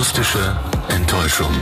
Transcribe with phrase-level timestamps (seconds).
[0.00, 0.56] Akustische
[0.88, 1.52] Enttäuschung.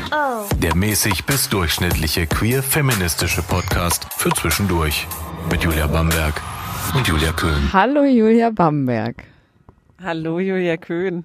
[0.63, 5.09] Der mäßig bis durchschnittliche queer-feministische Podcast für zwischendurch.
[5.51, 6.41] Mit Julia Bamberg
[6.95, 7.73] und Julia Köhn.
[7.73, 9.25] Hallo Julia Bamberg.
[10.01, 11.25] Hallo Julia Köhn.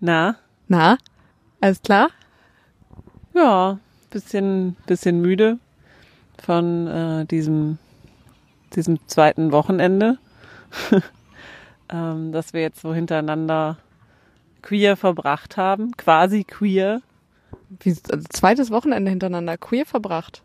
[0.00, 0.36] Na?
[0.66, 0.96] Na,
[1.60, 2.08] alles klar?
[3.34, 3.78] Ja,
[4.08, 5.58] bisschen, bisschen müde
[6.42, 7.76] von äh, diesem,
[8.74, 10.16] diesem zweiten Wochenende,
[11.92, 13.76] ähm, dass wir jetzt so hintereinander
[14.64, 17.02] queer verbracht haben, quasi queer.
[17.80, 20.42] Wie, also zweites Wochenende hintereinander queer verbracht.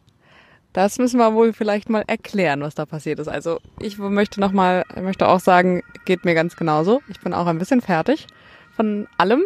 [0.74, 3.30] Das müssen wir wohl vielleicht mal erklären, was da passiert ist.
[3.30, 7.02] Also ich möchte noch mal, möchte auch sagen, geht mir ganz genauso.
[7.08, 8.28] Ich bin auch ein bisschen fertig
[8.76, 9.42] von allem.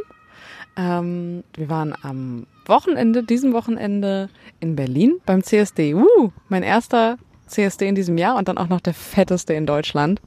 [0.76, 5.94] Ähm, wir waren am Wochenende, diesem Wochenende in Berlin beim CSD.
[5.94, 10.20] Uh, mein erster CSD in diesem Jahr und dann auch noch der fetteste in Deutschland.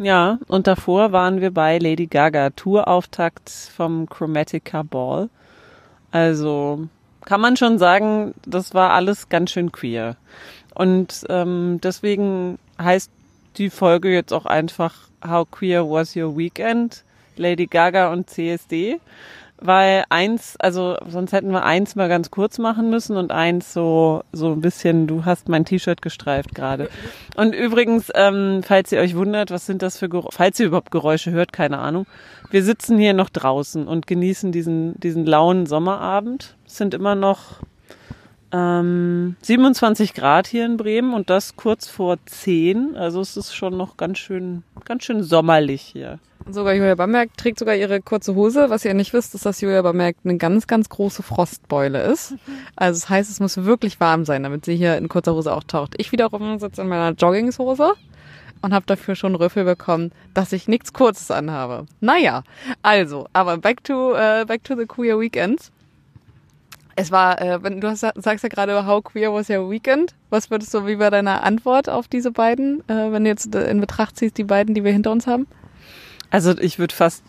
[0.00, 5.28] Ja, und davor waren wir bei Lady Gaga, Tourauftakt vom Chromatica Ball.
[6.10, 6.88] Also
[7.26, 10.16] kann man schon sagen, das war alles ganz schön queer.
[10.74, 13.10] Und ähm, deswegen heißt
[13.58, 17.04] die Folge jetzt auch einfach How Queer Was Your Weekend?
[17.36, 19.00] Lady Gaga und CSD
[19.60, 24.22] weil eins, also sonst hätten wir eins mal ganz kurz machen müssen und eins so
[24.32, 25.06] so ein bisschen.
[25.06, 26.88] Du hast mein T-Shirt gestreift gerade.
[27.36, 30.90] Und übrigens, ähm, falls ihr euch wundert, was sind das für Geräusche, falls ihr überhaupt
[30.90, 32.06] Geräusche hört, keine Ahnung.
[32.50, 36.56] Wir sitzen hier noch draußen und genießen diesen diesen lauen Sommerabend.
[36.66, 37.60] Es sind immer noch
[38.52, 42.96] ähm, 27 Grad hier in Bremen und das kurz vor 10.
[42.96, 46.18] Also es ist schon noch ganz schön ganz schön sommerlich hier.
[46.48, 48.70] Sogar Julia Bamberg trägt sogar ihre kurze Hose.
[48.70, 52.34] Was ihr nicht wisst, ist, dass Julia Bamberg eine ganz, ganz große Frostbeule ist.
[52.76, 55.64] Also das heißt, es muss wirklich warm sein, damit sie hier in kurzer Hose auch
[55.64, 55.94] taucht.
[55.98, 57.94] Ich wiederum sitze in meiner Joggingshose
[58.62, 61.86] und habe dafür schon Rüffel bekommen, dass ich nichts Kurzes anhabe.
[62.00, 62.42] Naja,
[62.82, 65.70] also, aber back to, uh, back to the queer weekends.
[66.96, 70.14] Es war, äh, wenn du hast, sagst ja gerade, how queer was your weekend?
[70.28, 73.80] Was würdest du, wie war deine Antwort auf diese beiden, äh, wenn du jetzt in
[73.80, 75.46] Betracht ziehst, die beiden, die wir hinter uns haben?
[76.30, 77.24] Also ich würde fast,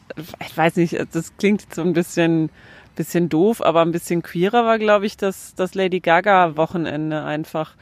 [0.46, 2.52] ich weiß nicht, das klingt so ein bisschen,
[2.96, 7.74] bisschen doof, aber ein bisschen queerer war, glaube ich, das, das Lady Gaga Wochenende einfach.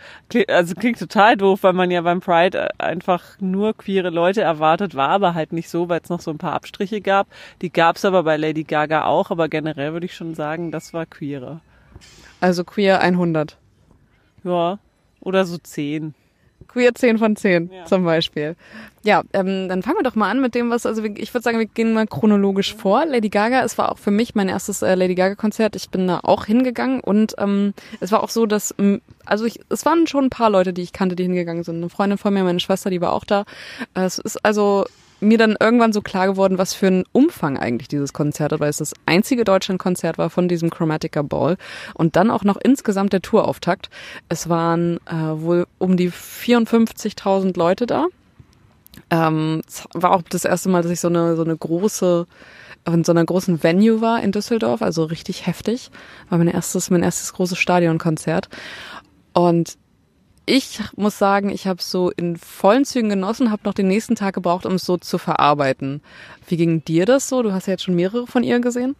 [0.47, 5.09] Also klingt total doof, weil man ja beim Pride einfach nur queere Leute erwartet, war
[5.09, 7.27] aber halt nicht so, weil es noch so ein paar Abstriche gab.
[7.61, 10.93] Die gab es aber bei Lady Gaga auch, aber generell würde ich schon sagen, das
[10.93, 11.59] war queerer.
[12.39, 13.57] Also queer 100.
[14.45, 14.79] Ja,
[15.19, 16.13] oder so 10.
[16.67, 17.85] Queer 10 von 10 ja.
[17.85, 18.55] zum Beispiel.
[19.03, 21.57] Ja, ähm, dann fangen wir doch mal an mit dem, was, also ich würde sagen,
[21.57, 23.05] wir gehen mal chronologisch vor.
[23.05, 25.75] Lady Gaga, es war auch für mich mein erstes äh, Lady Gaga-Konzert.
[25.75, 28.75] Ich bin da auch hingegangen und ähm, es war auch so, dass,
[29.25, 31.77] also ich, es waren schon ein paar Leute, die ich kannte, die hingegangen sind.
[31.77, 33.45] Eine Freundin von mir, meine Schwester, die war auch da.
[33.95, 34.85] Äh, es ist also
[35.19, 38.69] mir dann irgendwann so klar geworden, was für ein Umfang eigentlich dieses Konzert hat, weil
[38.69, 41.57] es das einzige Deutschlandkonzert war von diesem Chromatica Ball
[41.93, 43.89] und dann auch noch insgesamt der Tourauftakt.
[44.29, 48.07] Es waren äh, wohl um die 54.000 Leute da.
[49.09, 52.27] Ähm, es war auch das erste Mal, dass ich so eine so eine große
[52.87, 55.91] in so einer großen Venue war in Düsseldorf, also richtig heftig.
[56.29, 58.49] War mein erstes mein erstes großes Stadionkonzert
[59.33, 59.77] und
[60.49, 64.33] ich muss sagen, ich habe so in vollen Zügen genossen, habe noch den nächsten Tag
[64.33, 66.01] gebraucht, um es so zu verarbeiten.
[66.47, 67.43] Wie ging dir das so?
[67.43, 68.95] Du hast ja jetzt schon mehrere von ihr gesehen.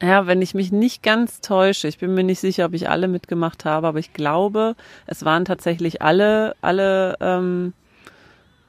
[0.00, 3.06] Ja, wenn ich mich nicht ganz täusche, ich bin mir nicht sicher, ob ich alle
[3.06, 4.76] mitgemacht habe, aber ich glaube,
[5.06, 7.74] es waren tatsächlich alle, alle ähm,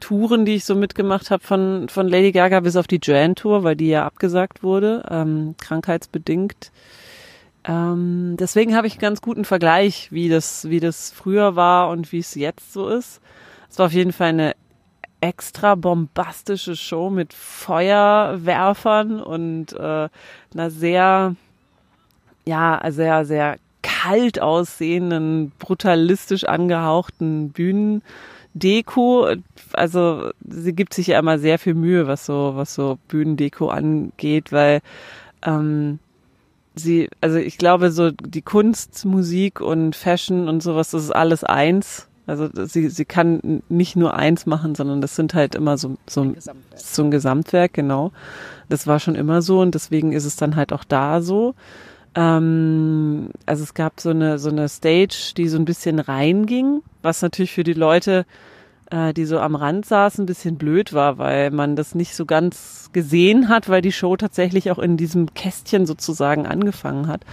[0.01, 3.63] Touren, die ich so mitgemacht habe von, von Lady Gaga bis auf die Joanne Tour,
[3.63, 6.71] weil die ja abgesagt wurde, ähm, krankheitsbedingt.
[7.67, 12.11] Ähm, deswegen habe ich einen ganz guten Vergleich, wie das, wie das früher war und
[12.11, 13.21] wie es jetzt so ist.
[13.69, 14.55] Es war auf jeden Fall eine
[15.21, 20.09] extra bombastische Show mit Feuerwerfern und äh,
[20.53, 21.35] einer sehr,
[22.45, 29.35] ja, sehr, sehr kalt aussehenden, brutalistisch angehauchten Bühnendeko.
[29.73, 34.51] Also sie gibt sich ja immer sehr viel Mühe, was so, was so Bühnendeko angeht,
[34.51, 34.81] weil
[35.43, 35.99] ähm,
[36.75, 41.43] sie, also ich glaube, so die Kunst, Musik und Fashion und sowas, das ist alles
[41.43, 42.07] eins.
[42.27, 46.21] Also sie, sie kann nicht nur eins machen, sondern das sind halt immer so, so,
[46.21, 46.37] ein,
[46.75, 48.11] so ein Gesamtwerk, genau.
[48.67, 51.53] Das war schon immer so und deswegen ist es dann halt auch da so.
[52.15, 57.21] Ähm, also es gab so eine, so eine Stage, die so ein bisschen reinging, was
[57.21, 58.25] natürlich für die Leute
[58.95, 62.25] äh, die so am Rand saß, ein bisschen blöd war, weil man das nicht so
[62.25, 67.23] ganz gesehen hat, weil die Show tatsächlich auch in diesem Kästchen sozusagen angefangen hat.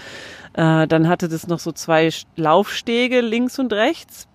[0.54, 4.26] Äh, dann hatte das noch so zwei Laufstege links und rechts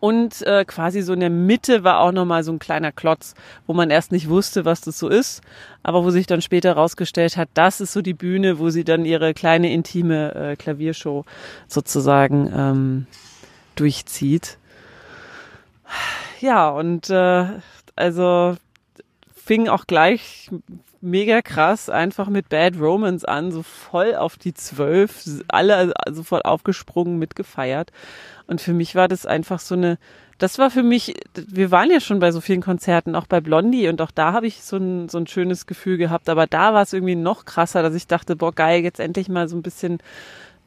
[0.00, 3.34] Und äh, quasi so in der Mitte war auch nochmal so ein kleiner Klotz,
[3.68, 5.42] wo man erst nicht wusste, was das so ist,
[5.84, 9.04] aber wo sich dann später herausgestellt hat, das ist so die Bühne, wo sie dann
[9.04, 11.24] ihre kleine intime äh, Klaviershow
[11.68, 13.06] sozusagen ähm,
[13.76, 14.58] durchzieht.
[16.42, 17.46] Ja, und äh,
[17.94, 18.56] also
[19.32, 20.50] fing auch gleich
[21.00, 27.20] mega krass einfach mit Bad Romance an, so voll auf die zwölf, alle sofort aufgesprungen,
[27.20, 27.92] mitgefeiert.
[28.48, 29.98] Und für mich war das einfach so eine,
[30.38, 33.88] das war für mich, wir waren ja schon bei so vielen Konzerten, auch bei Blondie
[33.88, 36.82] und auch da habe ich so ein, so ein schönes Gefühl gehabt, aber da war
[36.82, 39.98] es irgendwie noch krasser, dass ich dachte, boah geil, jetzt endlich mal so ein bisschen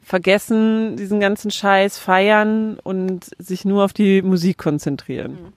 [0.06, 5.32] vergessen, diesen ganzen Scheiß feiern und sich nur auf die Musik konzentrieren.
[5.32, 5.52] Mhm.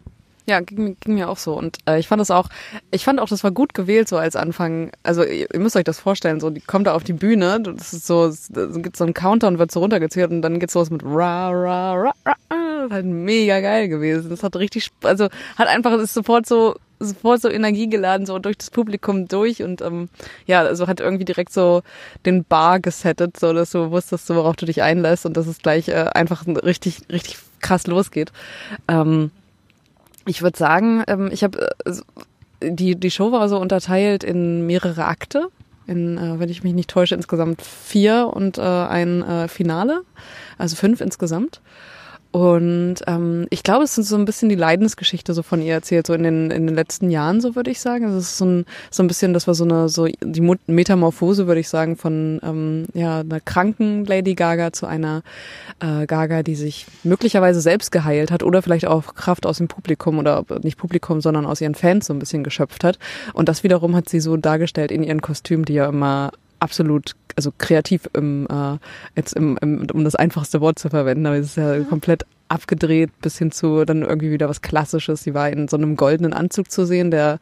[0.48, 1.56] Ja, ging, ging mir auch so.
[1.56, 2.50] Und äh, ich fand das auch,
[2.90, 4.92] ich fand auch, das war gut gewählt so als Anfang.
[5.04, 7.94] Also ihr, ihr müsst euch das vorstellen, so die kommt da auf die Bühne, das
[7.94, 10.90] ist so, es gibt so einen Counter und wird so runtergezählt und dann geht's los
[10.90, 12.36] mit ra ra ra ra.
[12.50, 14.32] Das ist halt mega geil gewesen.
[14.32, 15.26] Das hat richtig, also
[15.58, 20.10] hat einfach, ist sofort so sofort so energiegeladen so durch das Publikum durch und ähm,
[20.46, 21.82] ja, also hat irgendwie direkt so
[22.26, 25.60] den Bar gesettet, so dass du wusstest, so, worauf du dich einlässt und dass es
[25.60, 28.32] gleich äh, einfach richtig richtig krass losgeht.
[28.88, 29.32] Ähm,
[30.26, 31.94] ich würde sagen, ähm, ich habe äh,
[32.62, 35.48] die die Show war so unterteilt in mehrere Akte,
[35.88, 40.02] in äh, wenn ich mich nicht täusche insgesamt vier und äh, ein äh, Finale,
[40.58, 41.62] also fünf insgesamt.
[42.32, 46.06] Und ähm, ich glaube, es ist so ein bisschen die Leidensgeschichte so von ihr erzählt,
[46.06, 48.06] so in den, in den letzten Jahren, so würde ich sagen.
[48.06, 51.48] Also es ist so ein, so ein bisschen, das war so eine, so die Metamorphose,
[51.48, 55.24] würde ich sagen, von ähm, ja, einer kranken Lady Gaga zu einer
[55.80, 60.20] äh, Gaga, die sich möglicherweise selbst geheilt hat oder vielleicht auch Kraft aus dem Publikum
[60.20, 63.00] oder nicht Publikum, sondern aus ihren Fans so ein bisschen geschöpft hat.
[63.34, 67.54] Und das wiederum hat sie so dargestellt in ihren Kostümen, die ja immer absolut, also
[67.58, 68.78] kreativ im, äh,
[69.16, 73.12] jetzt im, im, um das einfachste Wort zu verwenden, aber es ist ja komplett abgedreht
[73.22, 75.24] bis hin zu dann irgendwie wieder was Klassisches.
[75.24, 77.40] Sie war in so einem goldenen Anzug zu sehen, der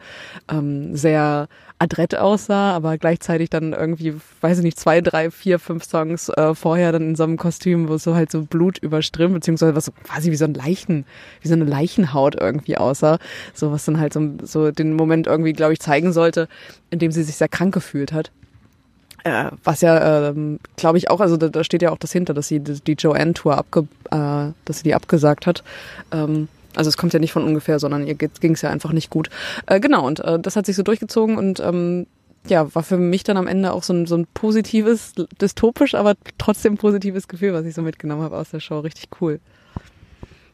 [0.51, 1.47] ähm, sehr
[1.79, 6.53] adrett aussah, aber gleichzeitig dann irgendwie, weiß ich nicht, zwei, drei, vier, fünf Songs äh,
[6.53, 9.85] vorher dann in so einem Kostüm, wo es so halt so Blut überströmt, beziehungsweise was
[9.85, 11.05] so quasi wie so ein Leichen,
[11.41, 13.17] wie so eine Leichenhaut irgendwie aussah.
[13.55, 16.47] So was dann halt so, so den Moment irgendwie, glaube ich, zeigen sollte,
[16.91, 18.31] in dem sie sich sehr krank gefühlt hat.
[19.27, 22.33] Äh, was ja, ähm, glaube ich auch, also da, da, steht ja auch das hinter,
[22.33, 25.63] dass sie die, die Joanne-Tour abge, äh, dass sie die abgesagt hat.
[26.11, 29.09] Ähm, also es kommt ja nicht von ungefähr, sondern ihr ging es ja einfach nicht
[29.09, 29.29] gut.
[29.65, 32.07] Äh, genau, und äh, das hat sich so durchgezogen und ähm,
[32.47, 36.15] ja, war für mich dann am Ende auch so ein, so ein positives, dystopisch, aber
[36.37, 38.79] trotzdem positives Gefühl, was ich so mitgenommen habe aus der Show.
[38.79, 39.39] Richtig cool.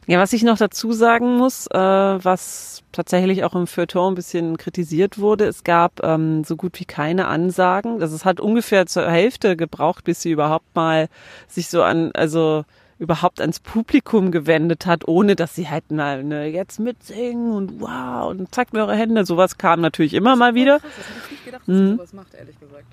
[0.06, 4.56] Ja, was ich noch dazu sagen muss, äh, was tatsächlich auch im Feuilleton ein bisschen
[4.56, 8.02] kritisiert wurde, es gab ähm, so gut wie keine Ansagen.
[8.02, 11.08] Also es hat ungefähr zur Hälfte gebraucht, bis sie überhaupt mal
[11.48, 12.64] sich so an, also
[12.98, 18.30] überhaupt ans Publikum gewendet hat, ohne dass sie halt mal ne, jetzt mitsingen und wow
[18.30, 19.24] und zeigt mir eure Hände.
[19.24, 20.80] Sowas kam natürlich immer mal wieder.
[20.80, 21.86] Krass, das hätte ich nicht gedacht, dass mhm.
[21.86, 22.84] sie sowas macht, ehrlich gesagt.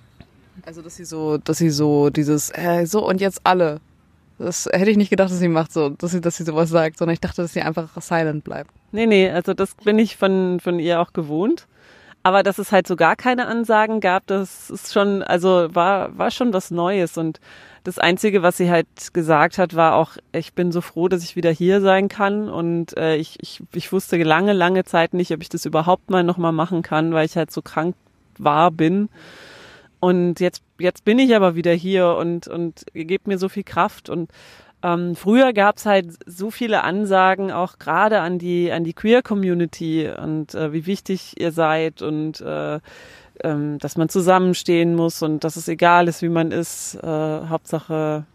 [0.65, 3.79] Also dass sie so, dass sie so dieses, äh, so und jetzt alle
[4.41, 6.97] das hätte ich nicht gedacht, dass sie macht so, dass sie, dass sie sowas sagt,
[6.97, 8.71] sondern ich dachte, dass sie einfach silent bleibt.
[8.91, 11.67] Nee, nee, also das bin ich von, von ihr auch gewohnt.
[12.23, 16.29] Aber dass es halt so gar keine Ansagen gab, das ist schon, also war, war
[16.29, 17.17] schon was Neues.
[17.17, 17.39] Und
[17.83, 21.35] das Einzige, was sie halt gesagt hat, war auch, ich bin so froh, dass ich
[21.35, 22.47] wieder hier sein kann.
[22.47, 26.23] Und äh, ich, ich, ich wusste lange, lange Zeit nicht, ob ich das überhaupt mal
[26.23, 27.95] nochmal machen kann, weil ich halt so krank
[28.37, 29.09] war, bin.
[29.99, 33.63] Und jetzt, jetzt bin ich aber wieder hier und, und ihr gebt mir so viel
[33.63, 34.09] Kraft.
[34.09, 34.29] Und
[34.83, 40.55] ähm, früher gab's halt so viele Ansagen, auch gerade an die, an die Queer-Community und
[40.55, 42.79] äh, wie wichtig ihr seid und äh,
[43.43, 46.95] ähm, dass man zusammenstehen muss und dass es egal ist, wie man ist.
[46.95, 48.25] Äh, Hauptsache,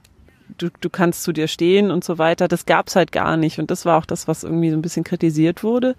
[0.59, 2.49] du, du kannst zu dir stehen und so weiter.
[2.49, 3.59] Das gab's halt gar nicht.
[3.59, 5.97] Und das war auch das, was irgendwie so ein bisschen kritisiert wurde.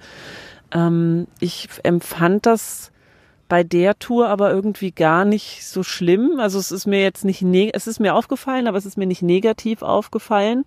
[0.73, 2.91] Ähm, ich empfand das
[3.47, 6.39] bei der Tour aber irgendwie gar nicht so schlimm.
[6.39, 9.21] Also es ist mir jetzt nicht, es ist mir aufgefallen, aber es ist mir nicht
[9.21, 10.65] negativ aufgefallen,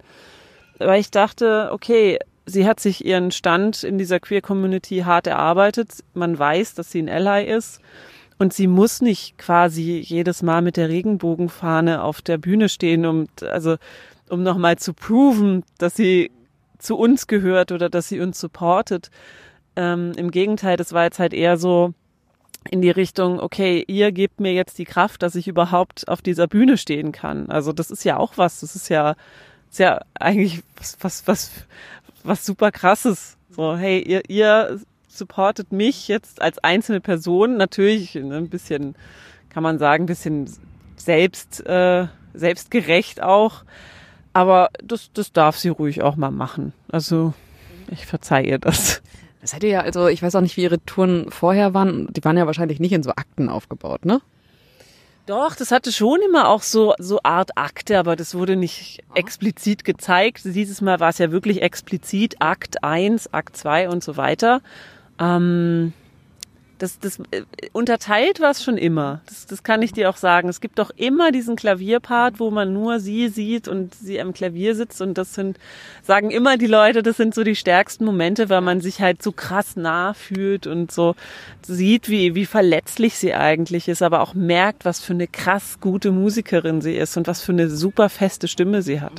[0.78, 6.04] weil ich dachte, okay, sie hat sich ihren Stand in dieser Queer Community hart erarbeitet.
[6.14, 7.80] Man weiß, dass sie ein Ally ist.
[8.38, 13.26] Und sie muss nicht quasi jedes Mal mit der Regenbogenfahne auf der Bühne stehen, um,
[13.42, 13.76] also,
[14.30, 16.30] um nochmal zu proven, dass sie
[16.78, 19.10] zu uns gehört oder dass sie uns supportet.
[19.76, 21.92] Ähm, Im Gegenteil, das war jetzt halt eher so,
[22.68, 26.46] in die Richtung, okay, ihr gebt mir jetzt die Kraft, dass ich überhaupt auf dieser
[26.46, 27.48] Bühne stehen kann.
[27.50, 29.16] Also das ist ja auch was, das ist ja,
[29.70, 31.50] ist ja eigentlich was, was, was,
[32.22, 33.36] was super krasses.
[33.50, 38.94] So, hey, ihr, ihr supportet mich jetzt als einzelne Person, natürlich ne, ein bisschen,
[39.48, 40.50] kann man sagen, ein bisschen
[40.96, 43.64] selbst, äh, selbstgerecht auch.
[44.32, 46.72] Aber das, das darf sie ruhig auch mal machen.
[46.88, 47.34] Also
[47.90, 49.02] ich verzeihe ihr das.
[49.40, 52.08] Das hätte ja, also ich weiß auch nicht, wie ihre Touren vorher waren.
[52.12, 54.20] Die waren ja wahrscheinlich nicht in so Akten aufgebaut, ne?
[55.26, 59.84] Doch, das hatte schon immer auch so, so Art Akte, aber das wurde nicht explizit
[59.84, 60.40] gezeigt.
[60.44, 64.60] Dieses Mal war es ja wirklich explizit Akt 1, Akt 2 und so weiter.
[65.20, 65.92] Ähm,
[66.80, 69.20] das, das äh, unterteilt war es schon immer.
[69.26, 70.48] Das, das kann ich dir auch sagen.
[70.48, 74.74] Es gibt doch immer diesen Klavierpart, wo man nur sie sieht und sie am Klavier
[74.74, 75.00] sitzt.
[75.02, 75.58] Und das sind,
[76.02, 79.30] sagen immer die Leute, das sind so die stärksten Momente, weil man sich halt so
[79.30, 81.14] krass nah fühlt und so
[81.62, 86.10] sieht, wie, wie verletzlich sie eigentlich ist, aber auch merkt, was für eine krass gute
[86.10, 89.12] Musikerin sie ist und was für eine super feste Stimme sie hat.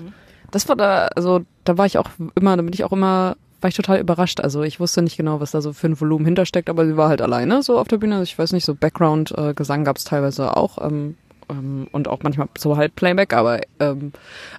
[0.49, 3.69] Das war da, also da war ich auch immer, da bin ich auch immer war
[3.69, 4.39] ich total überrascht.
[4.39, 7.09] Also ich wusste nicht genau, was da so für ein Volumen hintersteckt, aber sie war
[7.09, 8.15] halt alleine so auf der Bühne.
[8.15, 10.77] Also ich weiß nicht, so Background-Gesang äh, gab es teilweise auch.
[10.85, 11.15] Ähm,
[11.49, 14.13] ähm, und auch manchmal so halt Playback, aber ähm,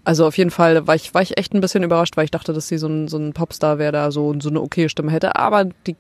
[0.05, 2.53] also auf jeden Fall war ich, war ich echt ein bisschen überrascht, weil ich dachte,
[2.53, 5.37] dass sie so ein, so ein Popstar wäre, da so, so eine okay Stimme hätte,
[5.37, 5.97] aber die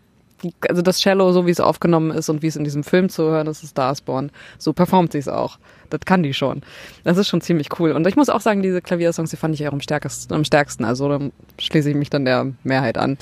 [0.68, 3.25] also das Cello, so wie es aufgenommen ist und wie es in diesem Film zu
[3.25, 4.30] hören ist, ist Starsborn.
[4.58, 5.58] So performt sie es auch.
[5.92, 6.62] Das kann die schon.
[7.04, 7.92] Das ist schon ziemlich cool.
[7.92, 10.32] Und ich muss auch sagen, diese Klaviersongs, die fand ich eher am stärksten.
[10.32, 10.84] Am stärksten.
[10.87, 11.20] Also da
[11.58, 13.18] schließe ich mich dann der Mehrheit an.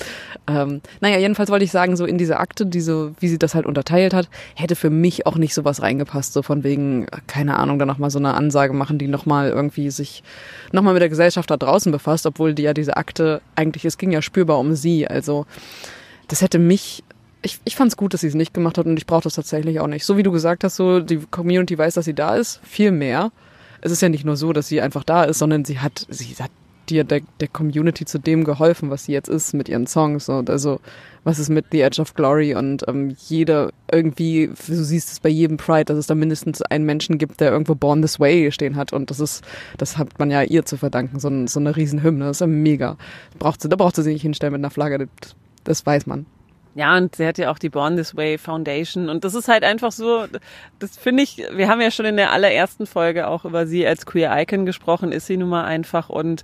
[0.47, 3.65] Ähm, naja, jedenfalls wollte ich sagen, so in diese Akte, diese, wie sie das halt
[3.65, 6.31] unterteilt hat, hätte für mich auch nicht sowas reingepasst.
[6.31, 10.23] So von wegen, keine Ahnung, dann nochmal so eine Ansage machen, die nochmal irgendwie sich
[10.71, 14.11] nochmal mit der Gesellschaft da draußen befasst, obwohl die ja diese Akte eigentlich, es ging
[14.11, 15.05] ja spürbar um sie.
[15.07, 15.45] Also
[16.29, 17.03] das hätte mich
[17.41, 19.35] ich, ich fand es gut, dass sie es nicht gemacht hat und ich brauche das
[19.35, 20.05] tatsächlich auch nicht.
[20.05, 23.31] So wie du gesagt hast, so die Community weiß, dass sie da ist, viel mehr.
[23.81, 26.35] Es ist ja nicht nur so, dass sie einfach da ist, sondern sie hat, sie
[26.35, 26.51] hat
[26.89, 30.29] dir der, der Community zu dem geholfen, was sie jetzt ist mit ihren Songs.
[30.29, 30.79] Und also
[31.23, 35.29] was ist mit The Edge of Glory und ähm, jeder irgendwie, du siehst es bei
[35.29, 38.75] jedem Pride, dass es da mindestens einen Menschen gibt, der irgendwo Born This Way stehen
[38.75, 39.43] hat und das ist,
[39.77, 42.97] das hat man ja ihr zu verdanken, so, so eine Riesenhymne, das ist ja mega.
[43.37, 45.07] Braucht sie, da braucht sie sich nicht hinstellen mit einer Flagge,
[45.63, 46.25] das weiß man.
[46.73, 49.09] Ja, und sie hat ja auch die Born This Way Foundation.
[49.09, 50.25] Und das ist halt einfach so,
[50.79, 54.05] das finde ich, wir haben ja schon in der allerersten Folge auch über sie als
[54.05, 56.09] Queer Icon gesprochen, ist sie nun mal einfach.
[56.09, 56.43] Und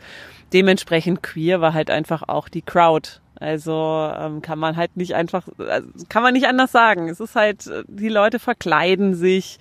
[0.52, 3.10] dementsprechend queer war halt einfach auch die Crowd.
[3.40, 7.08] Also ähm, kann man halt nicht einfach, also kann man nicht anders sagen.
[7.08, 9.60] Es ist halt, die Leute verkleiden sich,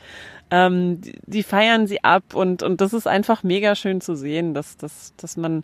[0.51, 4.55] ähm, die, die feiern sie ab und, und das ist einfach mega schön zu sehen,
[4.55, 5.63] dass, dass, dass man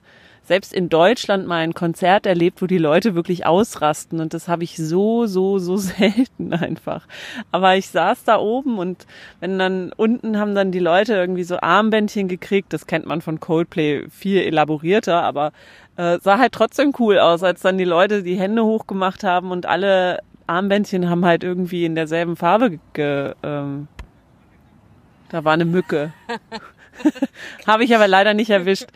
[0.52, 4.20] selbst in Deutschland mal ein Konzert erlebt, wo die Leute wirklich ausrasten.
[4.20, 7.06] Und das habe ich so, so, so selten einfach.
[7.50, 9.06] Aber ich saß da oben und
[9.40, 12.74] wenn dann unten haben dann die Leute irgendwie so Armbändchen gekriegt.
[12.74, 15.52] Das kennt man von Coldplay viel elaborierter, aber
[15.96, 19.64] äh, sah halt trotzdem cool aus, als dann die Leute die Hände hochgemacht haben und
[19.64, 23.88] alle Armbändchen haben halt irgendwie in derselben Farbe ge, ähm,
[25.30, 26.12] da war eine Mücke.
[27.66, 28.88] Habe ich aber leider nicht erwischt.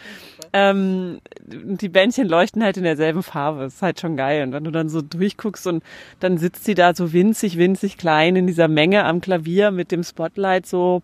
[0.52, 3.64] Ähm, die Bändchen leuchten halt in derselben Farbe.
[3.64, 4.42] Ist halt schon geil.
[4.42, 5.82] Und wenn du dann so durchguckst und
[6.20, 10.02] dann sitzt sie da so winzig, winzig klein in dieser Menge am Klavier mit dem
[10.02, 11.02] Spotlight so,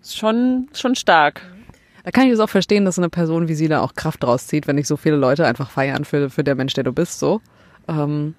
[0.00, 1.42] ist schon, schon stark.
[2.04, 4.66] Da kann ich es auch verstehen, dass eine Person wie sie da auch Kraft rauszieht,
[4.66, 7.40] wenn nicht so viele Leute einfach feiern für, für der Mensch, der du bist, so.
[7.86, 8.34] Ähm,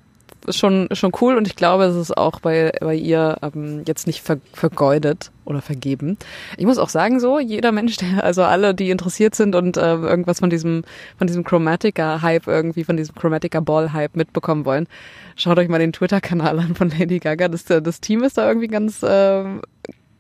[0.50, 4.08] ist schon, schon cool und ich glaube, es ist auch bei, bei ihr ähm, jetzt
[4.08, 6.18] nicht ver, vergeudet oder vergeben.
[6.58, 9.96] Ich muss auch sagen, so, jeder Mensch, der, also alle, die interessiert sind und äh,
[9.96, 10.84] irgendwas von diesem,
[11.18, 14.88] von diesem Chromatica-Hype irgendwie, von diesem Chromatica-Ball-Hype mitbekommen wollen,
[15.36, 17.48] schaut euch mal den Twitter-Kanal an von Lady Gaga.
[17.48, 19.44] Das, das Team ist da irgendwie ganz, äh,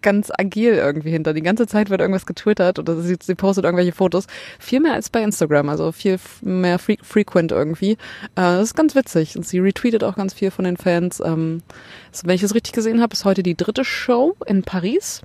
[0.01, 1.33] ganz agil irgendwie hinter.
[1.33, 4.27] Die ganze Zeit wird irgendwas getwittert oder sie, sie postet irgendwelche Fotos.
[4.59, 7.91] Viel mehr als bei Instagram, also viel mehr fre frequent irgendwie.
[7.91, 7.97] Äh,
[8.35, 9.35] das ist ganz witzig.
[9.35, 11.19] Und sie retweetet auch ganz viel von den Fans.
[11.19, 11.61] Ähm,
[12.11, 15.21] also, wenn ich es richtig gesehen habe, ist heute die dritte Show in Paris.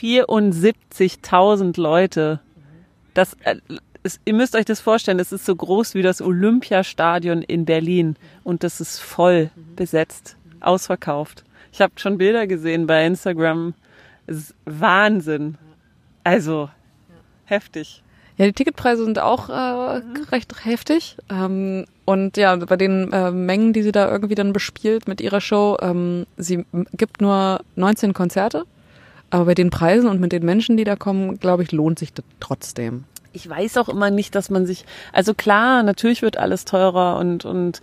[0.00, 2.40] 74.000 Leute.
[3.14, 3.56] Das, äh,
[4.02, 8.16] es, ihr müsst euch das vorstellen, es ist so groß wie das Olympiastadion in Berlin
[8.44, 11.45] und das ist voll besetzt, ausverkauft.
[11.76, 13.74] Ich habe schon Bilder gesehen bei Instagram.
[14.26, 15.58] Es ist Wahnsinn.
[16.24, 16.70] Also
[17.44, 18.02] heftig.
[18.38, 20.00] Ja, die Ticketpreise sind auch äh,
[20.32, 21.18] recht heftig.
[21.28, 25.42] Ähm, und ja, bei den äh, Mengen, die sie da irgendwie dann bespielt mit ihrer
[25.42, 26.64] Show, ähm, sie
[26.94, 28.64] gibt nur 19 Konzerte.
[29.28, 32.14] Aber bei den Preisen und mit den Menschen, die da kommen, glaube ich, lohnt sich
[32.14, 33.04] das trotzdem.
[33.34, 37.44] Ich weiß auch immer nicht, dass man sich, also klar, natürlich wird alles teurer und,
[37.44, 37.82] und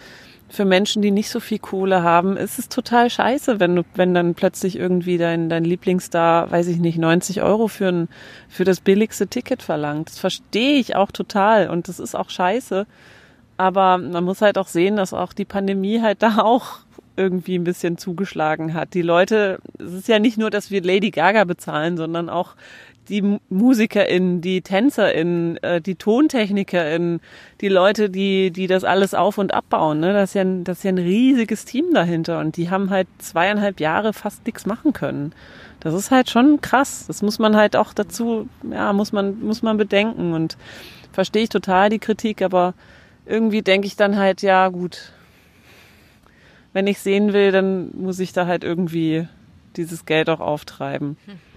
[0.53, 4.13] für Menschen, die nicht so viel Kohle haben, ist es total scheiße, wenn du, wenn
[4.13, 8.07] dann plötzlich irgendwie dein, dein Lieblingsstar, weiß ich nicht, 90 Euro für ein,
[8.49, 10.09] für das billigste Ticket verlangt.
[10.09, 12.85] Das verstehe ich auch total und das ist auch scheiße.
[13.57, 16.81] Aber man muss halt auch sehen, dass auch die Pandemie halt da auch
[17.15, 18.93] irgendwie ein bisschen zugeschlagen hat.
[18.93, 22.55] Die Leute, es ist ja nicht nur, dass wir Lady Gaga bezahlen, sondern auch
[23.09, 27.21] die MusikerInnen, die TänzerInnen, äh, die TontechnikerInnen,
[27.61, 29.99] die Leute, die, die das alles auf- und abbauen.
[29.99, 30.13] Ne?
[30.13, 33.07] Das, ist ja ein, das ist ja ein riesiges Team dahinter und die haben halt
[33.17, 35.33] zweieinhalb Jahre fast nichts machen können.
[35.79, 37.05] Das ist halt schon krass.
[37.07, 40.57] Das muss man halt auch dazu, ja, muss man, muss man bedenken und
[41.11, 42.73] verstehe ich total die Kritik, aber
[43.25, 45.11] irgendwie denke ich dann halt, ja gut,
[46.71, 49.27] wenn ich sehen will, dann muss ich da halt irgendwie
[49.75, 51.17] dieses Geld auch auftreiben.
[51.25, 51.52] Hm.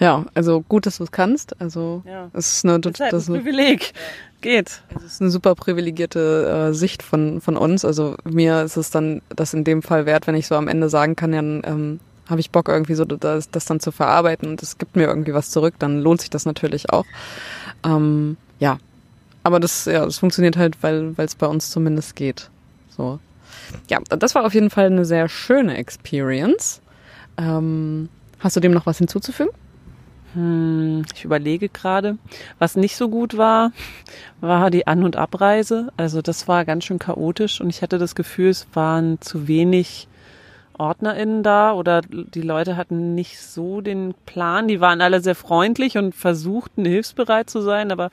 [0.00, 1.60] Ja, also gut, dass du es kannst.
[1.60, 2.30] Also ja.
[2.32, 3.92] es ist eine das ist halt das ein Privileg.
[4.40, 4.80] Geht.
[4.96, 7.84] Es ist eine super privilegierte äh, Sicht von von uns.
[7.84, 10.88] Also mir ist es dann das in dem Fall wert, wenn ich so am Ende
[10.88, 14.62] sagen kann, ja, ähm, habe ich Bock irgendwie so das, das dann zu verarbeiten und
[14.62, 17.04] es gibt mir irgendwie was zurück, dann lohnt sich das natürlich auch.
[17.84, 18.78] Ähm, ja,
[19.42, 22.48] aber das ja, das funktioniert halt, weil weil es bei uns zumindest geht.
[22.96, 23.18] So.
[23.90, 26.80] Ja, das war auf jeden Fall eine sehr schöne Experience.
[27.36, 29.50] Ähm, hast du dem noch was hinzuzufügen?
[30.34, 32.18] Hm, ich überlege gerade.
[32.58, 33.72] Was nicht so gut war,
[34.40, 35.92] war die An- und Abreise.
[35.96, 40.06] Also das war ganz schön chaotisch und ich hatte das Gefühl, es waren zu wenig
[40.78, 44.66] OrdnerInnen da oder die Leute hatten nicht so den Plan.
[44.66, 48.10] Die waren alle sehr freundlich und versuchten hilfsbereit zu sein, aber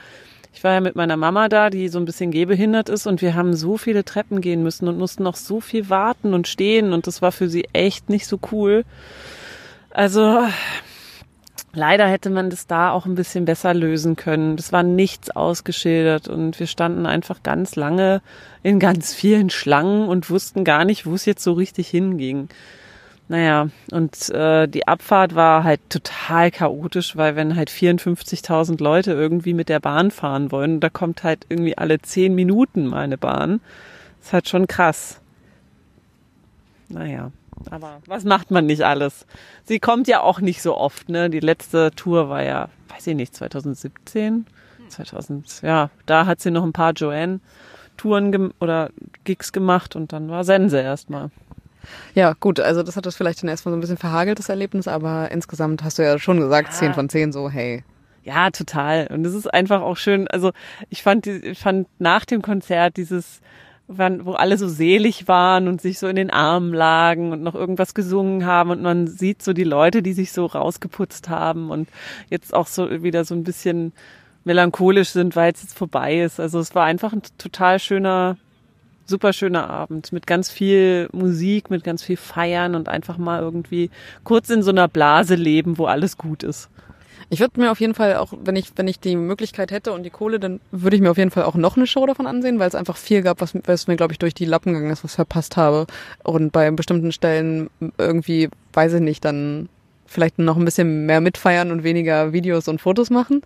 [0.53, 3.35] ich war ja mit meiner Mama da, die so ein bisschen gehbehindert ist und wir
[3.35, 7.07] haben so viele Treppen gehen müssen und mussten noch so viel warten und stehen und
[7.07, 8.83] das war für sie echt nicht so cool.
[9.91, 10.45] Also
[11.77, 14.55] Leider hätte man das da auch ein bisschen besser lösen können.
[14.55, 18.23] Das war nichts ausgeschildert und wir standen einfach ganz lange
[18.63, 22.49] in ganz vielen Schlangen und wussten gar nicht, wo es jetzt so richtig hinging.
[23.27, 29.53] Naja, und äh, die Abfahrt war halt total chaotisch, weil wenn halt 54.000 Leute irgendwie
[29.53, 33.61] mit der Bahn fahren wollen, da kommt halt irgendwie alle zehn Minuten mal eine Bahn.
[34.17, 35.21] Das ist halt schon krass.
[36.89, 37.31] Naja.
[37.69, 39.25] Aber was macht man nicht alles?
[39.63, 41.29] Sie kommt ja auch nicht so oft, ne?
[41.29, 44.45] Die letzte Tour war ja, weiß ich nicht, 2017,
[44.89, 48.89] 2000, ja, da hat sie noch ein paar Joanne-Touren oder
[49.23, 51.29] Gigs gemacht und dann war Sense erstmal.
[52.15, 54.87] Ja, gut, also das hat das vielleicht dann erstmal so ein bisschen verhagelt, das Erlebnis,
[54.87, 56.75] aber insgesamt hast du ja schon gesagt, ja.
[56.75, 57.83] 10 von 10 so, hey.
[58.23, 59.07] Ja, total.
[59.07, 60.51] Und es ist einfach auch schön, also
[60.89, 63.39] ich fand, ich fand nach dem Konzert dieses,
[63.87, 67.93] wo alle so selig waren und sich so in den Armen lagen und noch irgendwas
[67.93, 71.87] gesungen haben und man sieht so die Leute, die sich so rausgeputzt haben und
[72.29, 73.93] jetzt auch so wieder so ein bisschen
[74.43, 76.39] melancholisch sind, weil es jetzt vorbei ist.
[76.39, 78.37] Also es war einfach ein total schöner,
[79.05, 83.89] super schöner Abend mit ganz viel Musik, mit ganz viel Feiern und einfach mal irgendwie
[84.25, 86.69] kurz in so einer Blase leben, wo alles gut ist.
[87.29, 90.03] Ich würde mir auf jeden Fall auch, wenn ich, wenn ich die Möglichkeit hätte und
[90.03, 92.57] die Kohle, dann würde ich mir auf jeden Fall auch noch eine Show davon ansehen,
[92.57, 95.03] weil es einfach viel gab, was, was mir, glaube ich, durch die Lappen gegangen ist,
[95.03, 95.87] was verpasst habe.
[96.23, 99.67] Und bei bestimmten Stellen irgendwie, weiß ich nicht, dann
[100.05, 103.41] vielleicht noch ein bisschen mehr mitfeiern und weniger Videos und Fotos machen.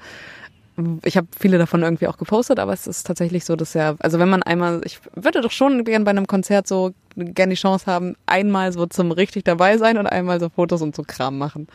[1.03, 4.19] Ich habe viele davon irgendwie auch gepostet, aber es ist tatsächlich so, dass ja, also
[4.19, 7.87] wenn man einmal, ich würde doch schon gern bei einem Konzert so gerne die Chance
[7.87, 11.67] haben, einmal so zum richtig dabei sein und einmal so Fotos und so Kram machen.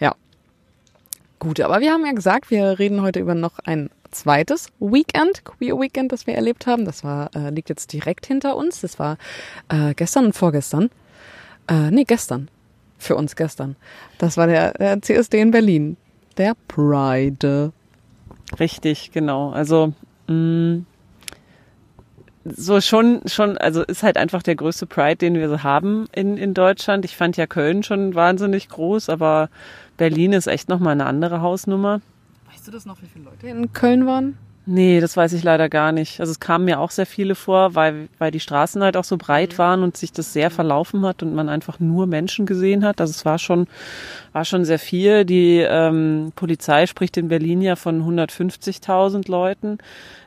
[0.00, 0.14] Ja,
[1.38, 5.78] Gut, aber wir haben ja gesagt, wir reden heute über noch ein zweites Weekend, Queer
[5.78, 6.84] Weekend, das wir erlebt haben.
[6.84, 8.80] Das war, äh, liegt jetzt direkt hinter uns.
[8.80, 9.18] Das war
[9.68, 10.90] äh, gestern und vorgestern.
[11.68, 12.48] Äh, nee, gestern.
[12.98, 13.76] Für uns gestern.
[14.16, 15.98] Das war der, der CSD in Berlin.
[16.38, 17.72] Der Pride.
[18.58, 19.50] Richtig, genau.
[19.50, 19.92] Also
[20.28, 20.86] mh, mm,
[22.44, 26.36] so schon, schon, also ist halt einfach der größte Pride, den wir so haben in,
[26.36, 27.04] in Deutschland.
[27.04, 29.50] Ich fand ja Köln schon wahnsinnig groß, aber
[29.96, 32.00] Berlin ist echt nochmal eine andere Hausnummer.
[32.50, 34.36] Weißt du das noch, wie viele Leute in Köln waren?
[34.68, 36.18] Nee, das weiß ich leider gar nicht.
[36.18, 39.16] Also es kamen mir auch sehr viele vor, weil, weil die Straßen halt auch so
[39.16, 39.58] breit mhm.
[39.58, 43.00] waren und sich das sehr verlaufen hat und man einfach nur Menschen gesehen hat.
[43.00, 43.68] Also es war schon,
[44.32, 45.24] war schon sehr viel.
[45.24, 49.78] Die ähm, Polizei spricht in Berlin ja von 150.000 Leuten.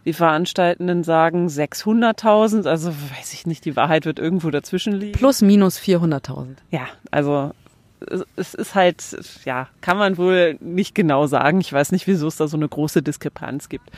[0.06, 2.66] Die Veranstaltenden sagen 600.000.
[2.66, 5.20] Also weiß ich nicht, die Wahrheit wird irgendwo dazwischen liegen.
[5.20, 6.56] Plus minus 400.000.
[6.72, 7.52] Ja, also
[8.36, 9.04] es ist halt,
[9.46, 11.60] ja, kann man wohl nicht genau sagen.
[11.62, 13.90] Ich weiß nicht, wieso es da so eine große Diskrepanz gibt.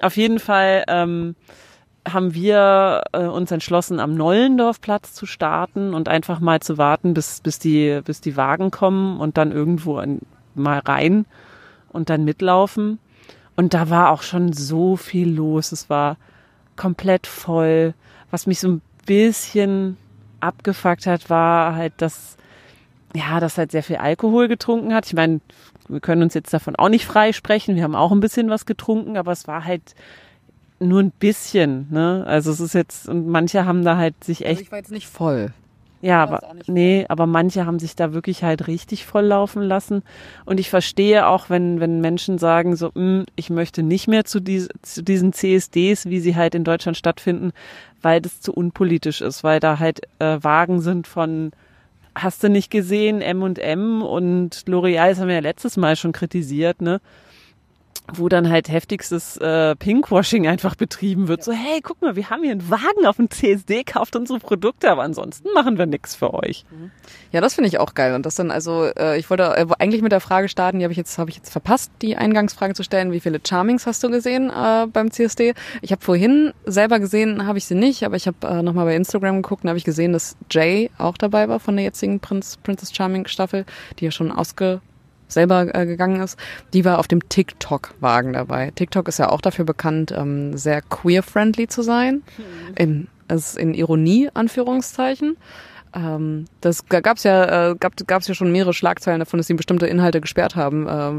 [0.00, 1.34] Auf jeden Fall ähm,
[2.06, 7.40] haben wir äh, uns entschlossen, am Nollendorfplatz zu starten und einfach mal zu warten, bis,
[7.40, 10.20] bis, die, bis die Wagen kommen und dann irgendwo an,
[10.54, 11.26] mal rein
[11.90, 12.98] und dann mitlaufen.
[13.56, 15.72] Und da war auch schon so viel los.
[15.72, 16.16] Es war
[16.76, 17.94] komplett voll.
[18.30, 19.96] Was mich so ein bisschen
[20.40, 22.36] abgefuckt hat, war halt, dass
[23.14, 25.06] ja, dass halt sehr viel Alkohol getrunken hat.
[25.06, 25.40] Ich meine,
[25.88, 27.76] wir können uns jetzt davon auch nicht freisprechen.
[27.76, 29.94] Wir haben auch ein bisschen was getrunken, aber es war halt
[30.80, 32.24] nur ein bisschen, ne?
[32.26, 34.58] Also es ist jetzt, und manche haben da halt sich also echt.
[34.58, 35.52] Also ich war jetzt nicht voll.
[36.00, 40.04] Ja, aber nee, aber manche haben sich da wirklich halt richtig volllaufen lassen.
[40.44, 44.24] Und ich verstehe auch, wenn, wenn Menschen sagen, so, mh, hm, ich möchte nicht mehr
[44.24, 47.50] zu, dies, zu diesen CSDs, wie sie halt in Deutschland stattfinden,
[48.00, 51.50] weil das zu unpolitisch ist, weil da halt äh, Wagen sind von
[52.22, 56.82] hast du nicht gesehen, M&M und L'Oreal, das haben wir ja letztes Mal schon kritisiert,
[56.82, 57.00] ne?
[58.14, 61.44] Wo dann halt heftigstes äh, Pinkwashing einfach betrieben wird.
[61.44, 64.90] So, hey, guck mal, wir haben hier einen Wagen auf dem CSD, kauft unsere Produkte,
[64.90, 66.64] aber ansonsten machen wir nichts für euch.
[66.70, 66.90] Mhm.
[67.32, 68.14] Ja, das finde ich auch geil.
[68.14, 70.92] Und das dann also, äh, ich wollte äh, eigentlich mit der Frage starten, die habe
[70.92, 73.12] ich jetzt habe ich jetzt verpasst, die Eingangsfrage zu stellen.
[73.12, 75.54] Wie viele Charmings hast du gesehen äh, beim CSD?
[75.82, 78.96] Ich habe vorhin selber gesehen, habe ich sie nicht, aber ich habe äh, nochmal bei
[78.96, 82.58] Instagram geguckt und habe ich gesehen, dass Jay auch dabei war von der jetzigen Prince,
[82.62, 83.64] Princess Charming Staffel,
[83.98, 84.80] die ja schon ausge
[85.28, 86.38] selber äh, gegangen ist,
[86.72, 88.72] die war auf dem TikTok-Wagen dabei.
[88.74, 92.22] TikTok ist ja auch dafür bekannt, ähm, sehr queer-friendly zu sein.
[92.36, 92.74] Mhm.
[92.76, 95.36] In, also in Ironie, Anführungszeichen.
[95.94, 99.86] Ähm, das gab's ja, äh, gab gab's ja schon mehrere Schlagzeilen davon, dass sie bestimmte
[99.86, 101.12] Inhalte gesperrt haben, äh,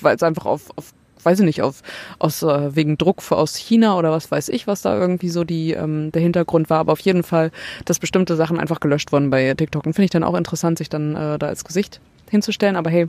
[0.00, 0.92] weil es einfach auf, auf
[1.26, 1.82] weiß ich nicht, auf,
[2.20, 5.72] aus, äh, wegen Druck aus China oder was weiß ich, was da irgendwie so die,
[5.72, 6.78] ähm, der Hintergrund war.
[6.78, 7.50] Aber auf jeden Fall,
[7.84, 9.84] dass bestimmte Sachen einfach gelöscht wurden bei TikTok.
[9.84, 12.76] Und finde ich dann auch interessant, sich dann äh, da als Gesicht hinzustellen.
[12.76, 13.08] Aber hey,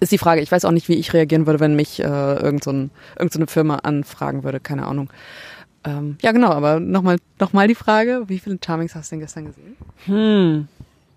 [0.00, 0.40] ist die Frage.
[0.40, 3.32] Ich weiß auch nicht, wie ich reagieren würde, wenn mich äh, irgend so ein, irgend
[3.32, 4.60] so Firma anfragen würde.
[4.60, 5.10] Keine Ahnung.
[5.84, 9.20] Ähm, ja, genau, aber nochmal noch mal die Frage, wie viele Charmings hast du denn
[9.20, 9.76] gestern gesehen?
[10.06, 10.68] Hm.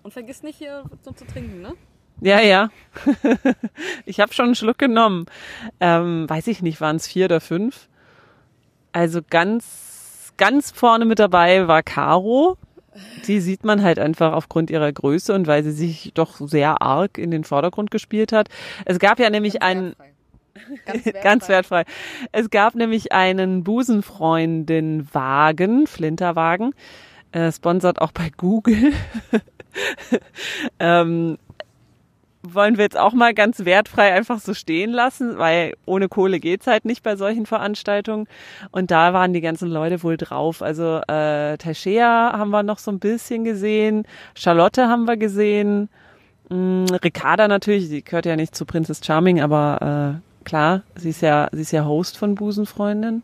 [0.02, 1.74] Und vergiss nicht hier so zu trinken, ne?
[2.20, 2.70] Ja, ja.
[4.04, 5.26] ich habe schon einen Schluck genommen.
[5.80, 7.88] Ähm, weiß ich nicht, waren es vier oder fünf?
[8.92, 12.58] Also ganz, ganz vorne mit dabei war Caro
[13.26, 17.18] die sieht man halt einfach aufgrund ihrer Größe und weil sie sich doch sehr arg
[17.18, 18.48] in den Vordergrund gespielt hat.
[18.84, 19.94] Es gab ja nämlich einen
[20.84, 21.22] Ganz wertfrei.
[21.22, 21.84] Ganz wertfrei.
[22.32, 26.74] Es gab nämlich einen Busenfreundin-Wagen, Flinterwagen,
[27.32, 28.92] äh, sponsert auch bei Google.
[30.78, 31.38] ähm,
[32.42, 36.66] wollen wir jetzt auch mal ganz wertfrei einfach so stehen lassen, weil ohne Kohle geht's
[36.66, 38.26] halt nicht bei solchen Veranstaltungen.
[38.70, 40.62] Und da waren die ganzen Leute wohl drauf.
[40.62, 45.88] Also äh, Tashea haben wir noch so ein bisschen gesehen, Charlotte haben wir gesehen,
[46.48, 51.10] mh, mm, Ricarda natürlich, die gehört ja nicht zu Princess Charming, aber äh, klar, sie
[51.10, 53.22] ist ja, sie ist ja Host von Busenfreundin.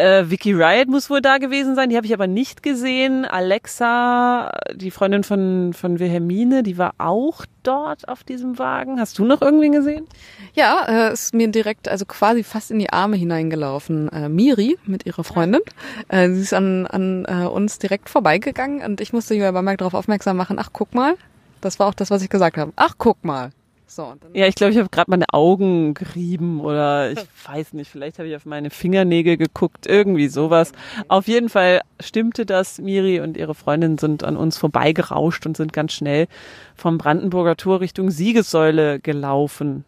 [0.00, 3.26] Äh, Vicky Riot muss wohl da gewesen sein, die habe ich aber nicht gesehen.
[3.26, 8.98] Alexa, die Freundin von, von Wilhelmine, die war auch dort auf diesem Wagen.
[8.98, 10.06] Hast du noch irgendwen gesehen?
[10.54, 14.08] Ja, äh, ist mir direkt, also quasi fast in die Arme hineingelaufen.
[14.08, 15.60] Äh, Miri mit ihrer Freundin.
[16.08, 19.94] Äh, sie ist an, an äh, uns direkt vorbeigegangen und ich musste Julia Bamberg darauf
[19.94, 21.16] aufmerksam machen, ach guck mal,
[21.60, 22.72] das war auch das, was ich gesagt habe.
[22.76, 23.50] Ach guck mal.
[23.92, 28.20] So, ja, ich glaube, ich habe gerade meine Augen gerieben oder ich weiß nicht, vielleicht
[28.20, 30.70] habe ich auf meine Fingernägel geguckt, irgendwie sowas.
[31.08, 32.78] Auf jeden Fall stimmte das.
[32.78, 36.28] Miri und ihre Freundin sind an uns vorbeigerauscht und sind ganz schnell
[36.76, 39.84] vom Brandenburger Tor Richtung Siegessäule gelaufen.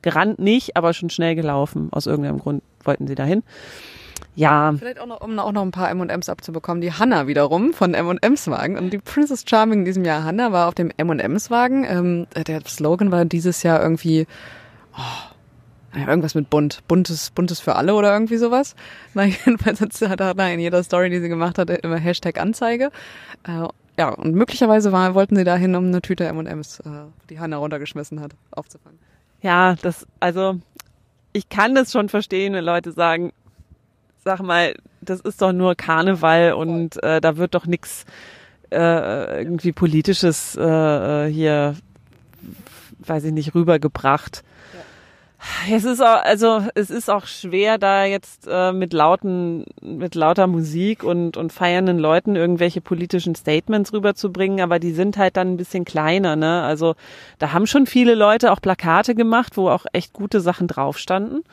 [0.00, 1.88] Gerannt nicht, aber schon schnell gelaufen.
[1.92, 3.42] Aus irgendeinem Grund wollten sie dahin.
[4.36, 4.74] Ja.
[4.78, 6.82] Vielleicht auch noch, um auch noch ein paar M&M's abzubekommen.
[6.82, 8.76] Die Hanna wiederum von M&M's Wagen.
[8.76, 11.84] Und die Princess Charming in diesem Jahr, Hanna, war auf dem M&M's Wagen.
[11.88, 14.26] Ähm, der Slogan war dieses Jahr irgendwie,
[14.96, 16.86] oh, irgendwas mit bunt.
[16.86, 18.76] Buntes, buntes für alle oder irgendwie sowas.
[19.14, 22.90] Na, jedenfalls hat Hanna in jeder Story, die sie gemacht hat, immer Hashtag Anzeige.
[23.48, 23.66] Äh,
[23.98, 26.90] ja, und möglicherweise war, wollten sie dahin, um eine Tüte M&M's, äh,
[27.30, 28.98] die Hanna runtergeschmissen hat, aufzufangen.
[29.40, 30.60] Ja, das, also,
[31.32, 33.32] ich kann das schon verstehen, wenn Leute sagen,
[34.26, 38.04] sag mal, das ist doch nur Karneval und äh, da wird doch nichts
[38.72, 41.76] äh, irgendwie politisches äh, hier,
[42.98, 44.42] weiß ich nicht, rübergebracht.
[45.70, 50.48] Es ist auch, also es ist auch schwer, da jetzt äh, mit lauten, mit lauter
[50.48, 55.56] Musik und und feiernden Leuten irgendwelche politischen Statements rüberzubringen, aber die sind halt dann ein
[55.56, 56.62] bisschen kleiner, ne?
[56.62, 56.96] Also
[57.38, 61.44] da haben schon viele Leute auch Plakate gemacht, wo auch echt gute Sachen drauf standen.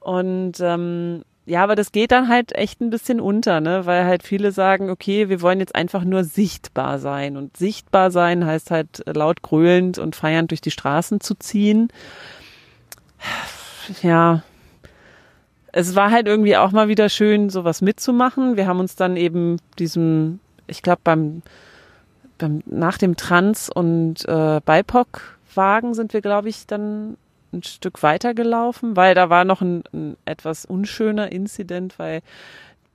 [0.00, 3.84] Und ähm, ja, aber das geht dann halt echt ein bisschen unter, ne?
[3.84, 7.36] Weil halt viele sagen, okay, wir wollen jetzt einfach nur sichtbar sein.
[7.36, 11.88] Und sichtbar sein heißt halt laut gröhlend und feiernd durch die Straßen zu ziehen.
[14.02, 14.42] Ja.
[15.72, 18.56] Es war halt irgendwie auch mal wieder schön, sowas mitzumachen.
[18.56, 21.42] Wir haben uns dann eben diesem, ich glaube, beim,
[22.38, 27.16] beim nach dem Trans- und äh, BIPOC-Wagen sind wir, glaube ich, dann
[27.52, 32.22] ein Stück weiter gelaufen, weil da war noch ein, ein etwas unschöner Inzident, weil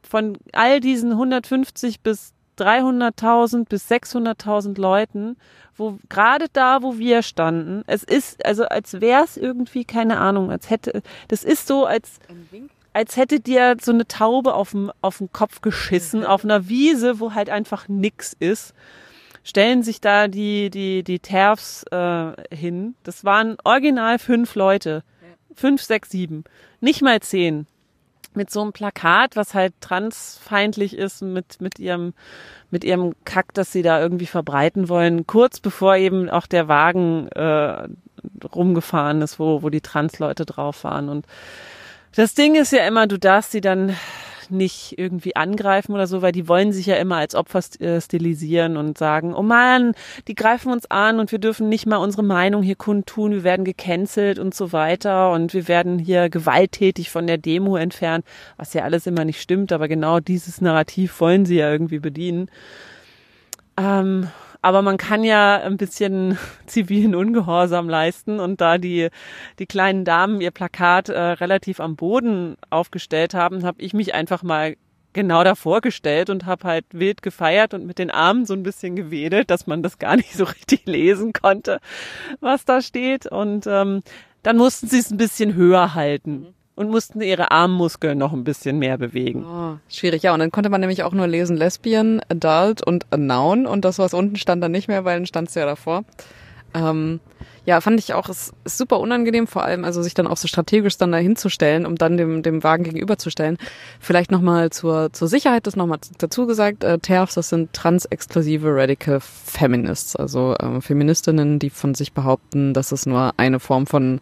[0.02, 5.38] von all diesen 150 bis 300.000 bis 600.000 Leuten,
[5.76, 10.50] wo gerade da, wo wir standen, es ist, also als wäre es irgendwie, keine Ahnung,
[10.50, 12.20] als hätte, das ist so, als,
[12.94, 17.20] als hätte dir so eine Taube auf dem, auf den Kopf geschissen, auf einer Wiese,
[17.20, 18.74] wo halt einfach nix ist.
[19.48, 22.96] Stellen sich da die, die, die TERFs äh, hin.
[23.04, 25.04] Das waren original fünf Leute.
[25.56, 26.44] Fünf, sechs, sieben.
[26.82, 27.66] Nicht mal zehn.
[28.34, 32.14] Mit so einem Plakat, was halt transfeindlich ist, mit, mit ihrem,
[32.72, 37.30] mit ihrem Kack, das sie da irgendwie verbreiten wollen, kurz bevor eben auch der Wagen
[37.30, 37.88] äh,
[38.54, 41.08] rumgefahren ist, wo, wo die Transleute drauf waren.
[41.08, 41.26] Und
[42.16, 43.96] das Ding ist ja immer, du darfst sie dann
[44.50, 48.78] nicht irgendwie angreifen oder so, weil die wollen sich ja immer als Opfer äh, stilisieren
[48.78, 49.94] und sagen, oh man,
[50.28, 53.66] die greifen uns an und wir dürfen nicht mal unsere Meinung hier kundtun, wir werden
[53.66, 58.26] gecancelt und so weiter und wir werden hier gewalttätig von der Demo entfernt,
[58.58, 62.50] was ja alles immer nicht stimmt, aber genau dieses Narrativ wollen sie ja irgendwie bedienen.
[63.78, 64.28] Ähm,
[64.62, 69.10] aber man kann ja ein bisschen zivilen Ungehorsam leisten und da die,
[69.60, 74.44] die kleinen Damen ihr Plakat äh, relativ am Boden aufgestellt haben, habe ich mich einfach
[74.44, 74.76] mal
[75.14, 78.96] genau davor gestellt und habe halt wild gefeiert und mit den Armen so ein bisschen
[78.96, 81.80] gewedelt, dass man das gar nicht so richtig lesen konnte,
[82.40, 83.26] was da steht.
[83.26, 84.02] Und ähm,
[84.44, 86.54] dann mussten sie es ein bisschen höher halten.
[86.78, 89.44] Und mussten ihre Armmuskeln noch ein bisschen mehr bewegen.
[89.44, 90.34] Oh, schwierig, ja.
[90.34, 93.98] Und dann konnte man nämlich auch nur lesen Lesbian, Adult und a Noun und das,
[93.98, 96.04] was unten stand, dann nicht mehr, weil dann stand es ja davor.
[96.76, 97.20] Ähm,
[97.66, 100.48] ja, fand ich auch, ist, ist super unangenehm, vor allem, also sich dann auch so
[100.48, 103.58] strategisch dann da hinzustellen, um dann dem, dem Wagen gegenüberzustellen.
[104.00, 109.20] Vielleicht nochmal zur, zur Sicherheit das nochmal dazu gesagt, äh, TERFs, das sind trans-exklusive Radical
[109.20, 114.22] Feminists, also äh, Feministinnen, die von sich behaupten, dass es nur eine Form von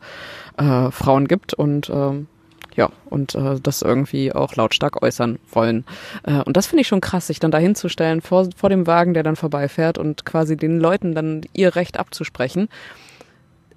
[0.57, 2.25] äh, Frauen gibt und äh,
[2.75, 5.85] ja, und äh, das irgendwie auch lautstark äußern wollen.
[6.23, 9.13] Äh, und das finde ich schon krass, sich dann da hinzustellen vor, vor dem Wagen,
[9.13, 12.67] der dann vorbeifährt und quasi den Leuten dann ihr Recht abzusprechen.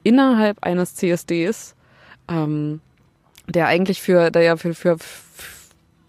[0.02, 1.76] Innerhalb eines CSDs,
[2.28, 2.80] ähm,
[3.46, 4.96] der eigentlich für, der ja für, für,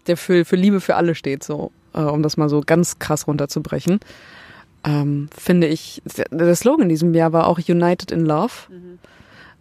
[0.06, 3.26] der für, für Liebe für alle steht, so, äh, um das mal so ganz krass
[3.26, 4.00] runterzubrechen.
[4.82, 8.52] Ähm, finde ich, der Slogan in diesem Jahr war auch United in Love.
[8.68, 8.98] Mhm.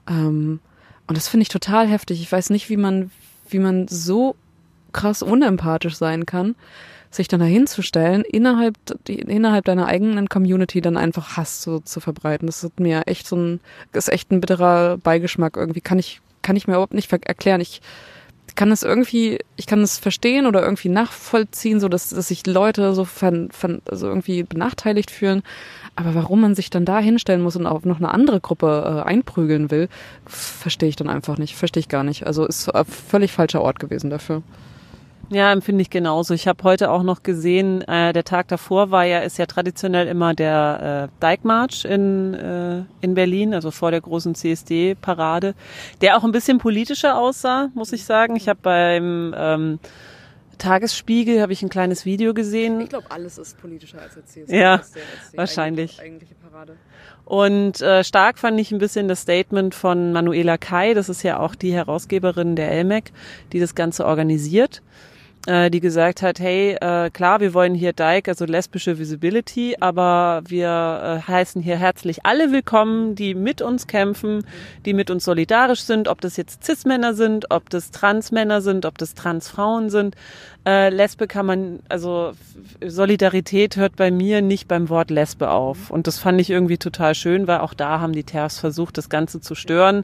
[0.08, 0.60] Ähm,
[1.08, 2.22] und das finde ich total heftig.
[2.22, 3.12] Ich weiß nicht, wie man,
[3.52, 4.36] wie man so
[4.92, 6.56] krass unempathisch sein kann,
[7.12, 8.76] sich dann dahinzustellen, innerhalb,
[9.08, 12.46] innerhalb deiner eigenen Community dann einfach Hass zu, zu verbreiten.
[12.46, 13.60] Das ist mir echt so ein,
[13.94, 15.82] ist echt ein bitterer Beigeschmack irgendwie.
[15.82, 17.62] Kann ich, kann ich mir überhaupt nicht erklären.
[17.62, 17.82] Ich
[18.56, 22.94] kann es irgendwie, ich kann es verstehen oder irgendwie nachvollziehen, so dass, dass sich Leute
[22.94, 25.44] so fan, fan, also irgendwie benachteiligt fühlen.
[25.96, 29.08] Aber warum man sich dann da hinstellen muss und auch noch eine andere Gruppe äh,
[29.08, 29.90] einprügeln will,
[30.26, 31.56] verstehe ich dann einfach nicht.
[31.56, 32.26] Verstehe ich gar nicht.
[32.26, 34.42] Also ist ein völlig falscher Ort gewesen dafür.
[35.32, 36.34] Ja, empfinde ich genauso.
[36.34, 40.08] Ich habe heute auch noch gesehen, äh, der Tag davor war ja, ist ja traditionell
[40.08, 45.54] immer der äh, Dijkmarsch in, äh, in Berlin, also vor der großen CSD-Parade,
[46.02, 48.36] der auch ein bisschen politischer aussah, muss ich sagen.
[48.36, 49.80] Ich habe beim ähm,
[50.58, 52.82] Tagesspiegel habe ich ein kleines Video gesehen.
[52.82, 54.60] Ich glaube, alles ist politischer als der CSD.
[54.60, 56.02] Ja, als der, als wahrscheinlich.
[56.02, 56.76] Eigentliche Parade.
[57.26, 61.40] Und äh, stark fand ich ein bisschen das Statement von Manuela Kai, das ist ja
[61.40, 63.12] auch die Herausgeberin der LMEC,
[63.54, 64.82] die das Ganze organisiert
[65.48, 70.42] äh, die gesagt hat, hey, äh, klar, wir wollen hier Dyke, also lesbische Visibility, aber
[70.48, 74.44] wir äh, heißen hier herzlich alle willkommen, die mit uns kämpfen,
[74.86, 78.98] die mit uns solidarisch sind, ob das jetzt Cis-Männer sind, ob das Trans-Männer sind, ob
[78.98, 80.16] das Trans-Frauen sind.
[80.66, 82.34] Äh, Lesbe kann man, also
[82.86, 85.90] Solidarität hört bei mir nicht beim Wort Lesbe auf.
[85.90, 89.10] Und das fand ich irgendwie total schön, weil auch da haben die TERFs versucht, das
[89.10, 90.04] Ganze zu stören.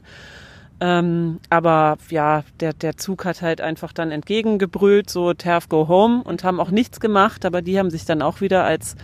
[0.78, 6.22] Ähm, aber ja, der, der Zug hat halt einfach dann entgegengebrüllt, so Terf go home
[6.22, 8.94] und haben auch nichts gemacht, aber die haben sich dann auch wieder als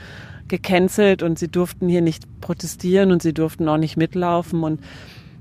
[0.49, 4.81] gecancelt und sie durften hier nicht protestieren und sie durften auch nicht mitlaufen und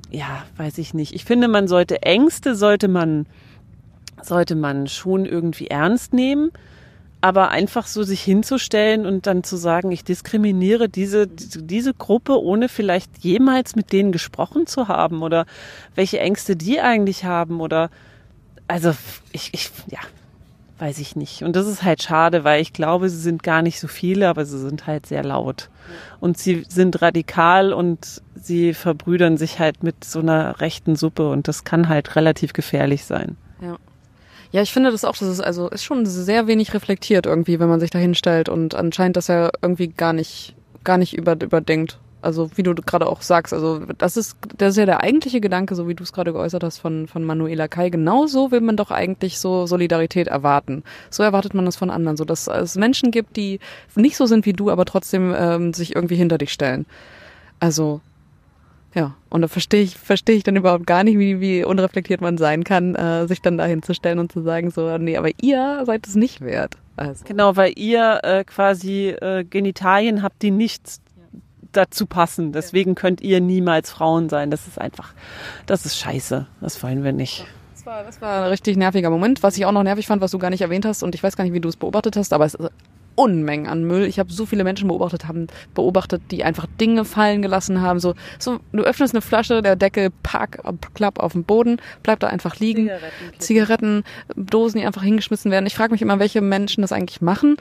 [0.09, 1.13] ja, weiß ich nicht.
[1.13, 3.25] Ich finde, man sollte Ängste sollte man
[4.21, 6.51] sollte man schon irgendwie ernst nehmen
[7.21, 12.67] aber einfach so sich hinzustellen und dann zu sagen, ich diskriminiere diese, diese Gruppe, ohne
[12.67, 15.45] vielleicht jemals mit denen gesprochen zu haben oder
[15.93, 17.91] welche Ängste die eigentlich haben oder,
[18.67, 18.93] also
[19.31, 19.99] ich, ich, ja,
[20.79, 21.43] weiß ich nicht.
[21.43, 24.45] Und das ist halt schade, weil ich glaube, sie sind gar nicht so viele, aber
[24.45, 25.69] sie sind halt sehr laut.
[26.19, 31.47] Und sie sind radikal und sie verbrüdern sich halt mit so einer rechten Suppe und
[31.47, 33.37] das kann halt relativ gefährlich sein.
[33.61, 33.77] Ja.
[34.51, 37.69] Ja, ich finde das auch, das ist also ist schon sehr wenig reflektiert irgendwie, wenn
[37.69, 41.99] man sich da hinstellt und anscheinend das ja irgendwie gar nicht gar nicht über, überdenkt.
[42.23, 45.73] Also wie du gerade auch sagst, also das ist das ist ja der eigentliche Gedanke,
[45.73, 47.89] so wie du es gerade geäußert hast von von Manuela Kai.
[47.89, 50.83] Genauso will man doch eigentlich so Solidarität erwarten.
[51.09, 53.59] So erwartet man das von anderen, so dass es Menschen gibt, die
[53.95, 56.85] nicht so sind wie du, aber trotzdem ähm, sich irgendwie hinter dich stellen.
[57.59, 58.01] Also
[58.93, 62.37] ja, und da verstehe ich, verstehe ich dann überhaupt gar nicht, wie, wie unreflektiert man
[62.37, 66.07] sein kann, äh, sich dann da hinzustellen und zu sagen, so, nee, aber ihr seid
[66.07, 66.75] es nicht wert.
[66.97, 67.23] Also.
[67.25, 71.01] Genau, weil ihr äh, quasi äh, Genitalien habt, die nichts
[71.71, 72.51] dazu passen.
[72.51, 74.51] Deswegen könnt ihr niemals Frauen sein.
[74.51, 75.13] Das ist einfach,
[75.65, 76.47] das ist scheiße.
[76.59, 77.45] Das wollen wir nicht.
[77.73, 79.41] Das war, das war ein richtig nerviger Moment.
[79.41, 81.37] Was ich auch noch nervig fand, was du gar nicht erwähnt hast, und ich weiß
[81.37, 82.69] gar nicht, wie du es beobachtet hast, aber es ist
[83.21, 84.05] Unmengen an Müll.
[84.05, 87.99] Ich habe so viele Menschen beobachtet, haben beobachtet, die einfach Dinge fallen gelassen haben.
[87.99, 90.59] So, so du öffnest eine Flasche, der Deckel pack,
[90.95, 92.85] klapp auf dem Boden, bleibt da einfach liegen.
[92.87, 94.03] Zigaretten, Zigaretten
[94.35, 95.67] Dosen, die einfach hingeschmissen werden.
[95.67, 97.57] Ich frage mich immer, welche Menschen das eigentlich machen.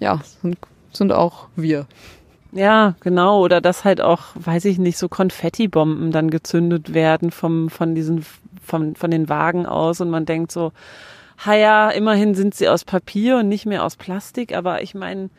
[0.00, 0.58] Ja, sind,
[0.92, 1.86] sind auch wir.
[2.52, 3.40] Ja, genau.
[3.40, 8.24] Oder dass halt auch, weiß ich nicht, so Konfettibomben dann gezündet werden vom, von diesen,
[8.62, 10.72] von, von den Wagen aus und man denkt so,
[11.44, 15.30] ha ja, immerhin sind sie aus Papier und nicht mehr aus Plastik, aber ich meine,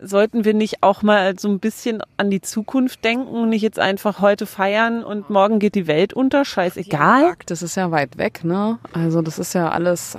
[0.00, 3.78] sollten wir nicht auch mal so ein bisschen an die Zukunft denken und nicht jetzt
[3.78, 6.44] einfach heute feiern und morgen geht die Welt unter?
[6.44, 7.34] Scheißegal.
[7.46, 8.78] Das ist ja weit weg, ne?
[8.92, 10.18] Also das ist ja alles.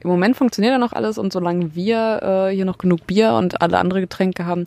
[0.00, 3.60] Im Moment funktioniert ja noch alles und solange wir äh, hier noch genug Bier und
[3.60, 4.66] alle andere Getränke haben,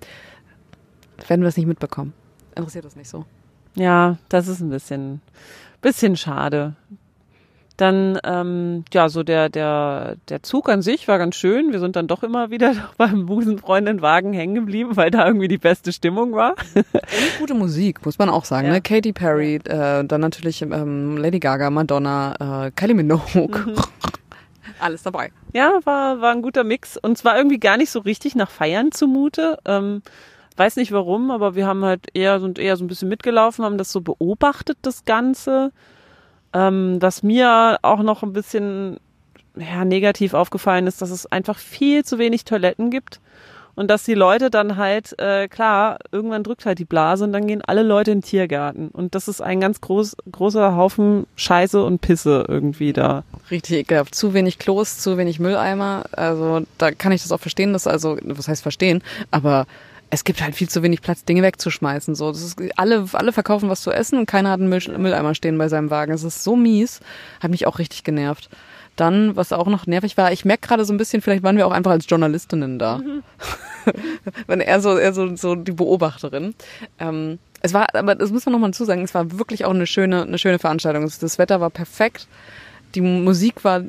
[1.27, 2.13] werden wir es nicht mitbekommen.
[2.55, 3.25] Interessiert das nicht so.
[3.75, 5.21] Ja, das ist ein bisschen,
[5.81, 6.75] bisschen schade.
[7.79, 11.71] Dann, ähm, ja, so der, der, der Zug an sich war ganz schön.
[11.71, 15.93] Wir sind dann doch immer wieder beim Busenfreundin-Wagen hängen geblieben, weil da irgendwie die beste
[15.93, 16.55] Stimmung war.
[16.75, 18.67] Und gute Musik, muss man auch sagen.
[18.67, 18.73] Ja.
[18.73, 18.81] Ne?
[18.81, 23.47] Katy Perry, äh, dann natürlich ähm, Lady Gaga, Madonna, äh, Kylie Minogue.
[23.47, 23.75] Mhm.
[24.81, 25.31] Alles dabei.
[25.53, 26.97] Ja, war, war ein guter Mix.
[26.97, 29.57] Und zwar irgendwie gar nicht so richtig nach Feiern zumute.
[29.63, 30.01] Ähm,
[30.57, 33.77] weiß nicht warum, aber wir haben halt eher, sind eher so ein bisschen mitgelaufen, haben
[33.77, 35.71] das so beobachtet, das Ganze.
[36.53, 38.99] Ähm, was mir auch noch ein bisschen
[39.55, 43.19] ja, negativ aufgefallen ist, dass es einfach viel zu wenig Toiletten gibt
[43.79, 47.47] und dass die Leute dann halt, äh, klar, irgendwann drückt halt die Blase und dann
[47.47, 48.89] gehen alle Leute in den Tiergarten.
[48.89, 53.23] Und das ist ein ganz groß, großer Haufen Scheiße und Pisse irgendwie da.
[53.49, 54.13] Richtig ekelhaft.
[54.13, 56.03] Zu wenig Klos, zu wenig Mülleimer.
[56.11, 59.65] Also da kann ich das auch verstehen, dass also, was heißt verstehen, aber
[60.09, 62.15] es gibt halt viel zu wenig Platz, Dinge wegzuschmeißen.
[62.15, 65.35] So, das ist, alle, alle verkaufen was zu essen und keiner hat einen Müll, Mülleimer
[65.35, 66.11] stehen bei seinem Wagen.
[66.11, 66.99] Das ist so mies,
[67.39, 68.49] hat mich auch richtig genervt.
[68.95, 71.67] Dann, was auch noch nervig war, ich merke gerade so ein bisschen, vielleicht waren wir
[71.67, 72.97] auch einfach als Journalistinnen da.
[72.97, 73.23] Mhm.
[74.47, 76.55] Wenn er so, er so, so die Beobachterin.
[76.97, 80.23] Ähm, es war, aber das muss man nochmal zusagen, es war wirklich auch eine schöne,
[80.23, 81.03] eine schöne Veranstaltung.
[81.03, 82.27] Das Wetter war perfekt.
[82.95, 83.83] Die Musik war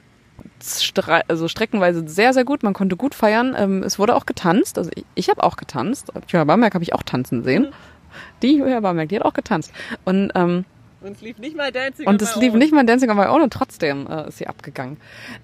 [1.28, 2.62] also streckenweise sehr, sehr gut.
[2.62, 3.54] Man konnte gut feiern.
[3.56, 4.78] Ähm, es wurde auch getanzt.
[4.78, 6.12] Also ich, ich habe auch getanzt.
[6.28, 7.68] Julia Bamberg habe ich auch tanzen sehen.
[8.42, 9.72] Die Julia Bamberg, die hat auch getanzt.
[10.04, 10.64] Und, ähm,
[11.00, 13.42] und es lief nicht mal Dancing Und es lief nicht mal Dancing on my own
[13.42, 14.98] und trotzdem äh, ist sie abgegangen.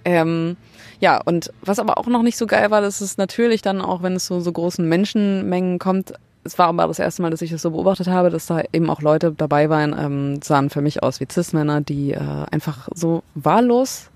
[0.05, 0.57] Ähm,
[1.00, 4.02] ja, und was aber auch noch nicht so geil war, das ist natürlich dann auch,
[4.02, 6.12] wenn es so, so großen Menschenmengen kommt,
[6.46, 8.88] es war aber das erste Mal, dass ich das so beobachtet habe, dass da eben
[8.88, 13.22] auch Leute dabei waren, ähm, sahen für mich aus wie Cis-Männer, die äh, einfach so
[13.35, 14.11] wahllos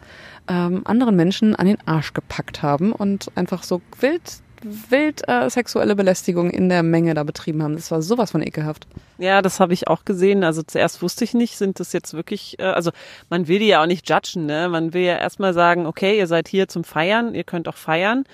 [0.51, 5.97] ähm, anderen Menschen an den Arsch gepackt haben und einfach so wild wild äh, sexuelle
[5.97, 7.77] Belästigung in der Menge da betrieben haben.
[7.77, 8.87] Das war sowas von ekelhaft.
[9.17, 10.45] Ja, das habe ich auch gesehen.
[10.45, 12.91] Also zuerst wusste ich nicht, sind das jetzt wirklich, äh, also
[13.31, 14.69] man will die ja auch nicht judgen, ne?
[14.69, 18.25] Man will ja erstmal sagen, okay, ihr seid hier zum Feiern, ihr könnt auch feiern.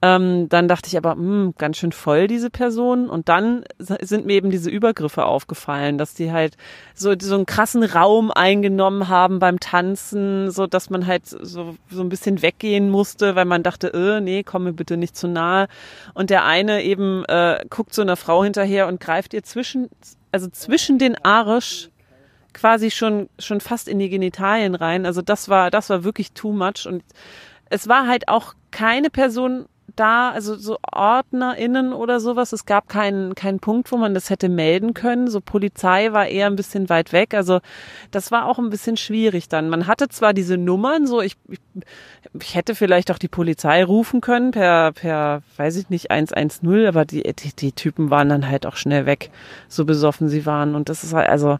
[0.00, 3.10] Ähm, dann dachte ich aber, mh, hm, ganz schön voll, diese Person.
[3.10, 6.56] Und dann sind mir eben diese Übergriffe aufgefallen, dass die halt
[6.94, 12.00] so, so einen krassen Raum eingenommen haben beim Tanzen, so dass man halt so, so
[12.00, 15.66] ein bisschen weggehen musste, weil man dachte, äh, nee, komm mir bitte nicht zu nahe.
[16.14, 19.90] Und der eine eben äh, guckt so einer Frau hinterher und greift ihr zwischen,
[20.30, 21.90] also zwischen den Arsch
[22.52, 25.06] quasi schon, schon fast in die Genitalien rein.
[25.06, 26.86] Also das war, das war wirklich too much.
[26.86, 27.02] Und
[27.68, 32.52] es war halt auch keine Person da, also so OrdnerInnen oder sowas.
[32.52, 35.28] Es gab keinen, keinen Punkt, wo man das hätte melden können.
[35.28, 37.34] So Polizei war eher ein bisschen weit weg.
[37.34, 37.60] Also
[38.10, 39.68] das war auch ein bisschen schwierig dann.
[39.68, 41.60] Man hatte zwar diese Nummern, so ich, ich,
[42.40, 47.04] ich hätte vielleicht auch die Polizei rufen können per, per, weiß ich nicht, 110, aber
[47.04, 49.30] die, die, die Typen waren dann halt auch schnell weg,
[49.68, 50.74] so besoffen sie waren.
[50.74, 51.58] Und das ist halt, also,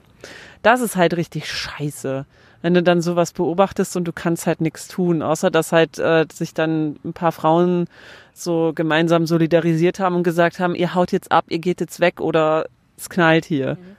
[0.63, 2.27] das ist halt richtig scheiße
[2.63, 6.27] wenn du dann sowas beobachtest und du kannst halt nichts tun, außer dass halt äh,
[6.33, 7.87] sich dann ein paar Frauen
[8.33, 12.21] so gemeinsam solidarisiert haben und gesagt haben, ihr haut jetzt ab, ihr geht jetzt weg
[12.21, 13.75] oder es knallt hier.
[13.75, 13.97] Mhm.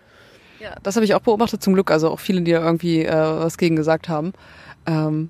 [0.61, 3.13] Ja, das habe ich auch beobachtet zum Glück, also auch viele, die da irgendwie äh,
[3.13, 4.33] was gegen gesagt haben.
[4.85, 5.29] Ähm,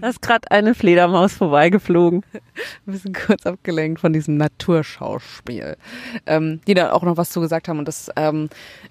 [0.00, 2.22] da ist gerade eine Fledermaus vorbeigeflogen.
[2.86, 5.76] Wir sind kurz abgelenkt von diesem Naturschauspiel.
[6.26, 7.78] Ähm, die da auch noch was zu gesagt haben.
[7.78, 8.48] Und das, ähm,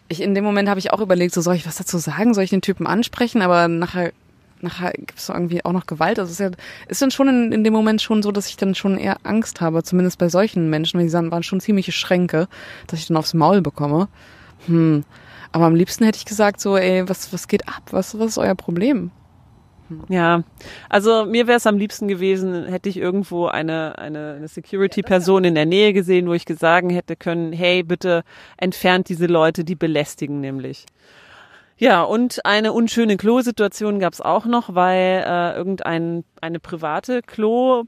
[0.08, 2.34] ich in dem Moment habe ich auch überlegt, so soll ich was dazu sagen?
[2.34, 3.42] Soll ich den Typen ansprechen?
[3.42, 4.12] Aber nachher
[4.64, 6.20] nachher gibt es irgendwie auch noch Gewalt.
[6.20, 6.52] Also es ist, ja,
[6.88, 9.62] ist dann schon in, in dem Moment schon so, dass ich dann schon eher Angst
[9.62, 12.48] habe, zumindest bei solchen Menschen, weil die sagen, waren schon ziemliche Schränke,
[12.88, 14.08] dass ich dann aufs Maul bekomme.
[14.68, 15.04] Hm.
[15.52, 17.84] Aber am liebsten hätte ich gesagt, so, ey, was, was geht ab?
[17.92, 19.12] Was, was ist euer Problem?
[20.10, 20.44] Ja,
[20.90, 25.56] also mir wäre es am liebsten gewesen, hätte ich irgendwo eine, eine, eine Security-Person in
[25.56, 28.24] der Nähe gesehen, wo ich sagen hätte können, hey, bitte
[28.58, 30.86] entfernt diese Leute, die belästigen nämlich.
[31.78, 37.86] Ja, und eine unschöne Klo-Situation gab es auch noch, weil äh, irgendein eine private Klo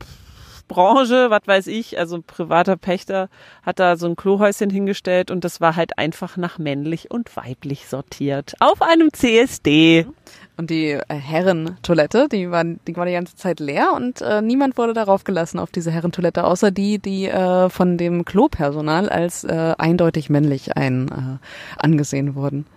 [0.67, 3.29] Branche, was weiß ich, also privater Pächter
[3.61, 7.87] hat da so ein Klohäuschen hingestellt und das war halt einfach nach männlich und weiblich
[7.87, 8.53] sortiert.
[8.59, 10.07] Auf einem CSD.
[10.55, 14.77] Und die äh, Herrentoilette, die war, die war die ganze Zeit leer und äh, niemand
[14.77, 19.73] wurde darauf gelassen auf diese Herrentoilette, außer die, die äh, von dem Klopersonal als äh,
[19.77, 22.67] eindeutig männlich ein, äh, angesehen wurden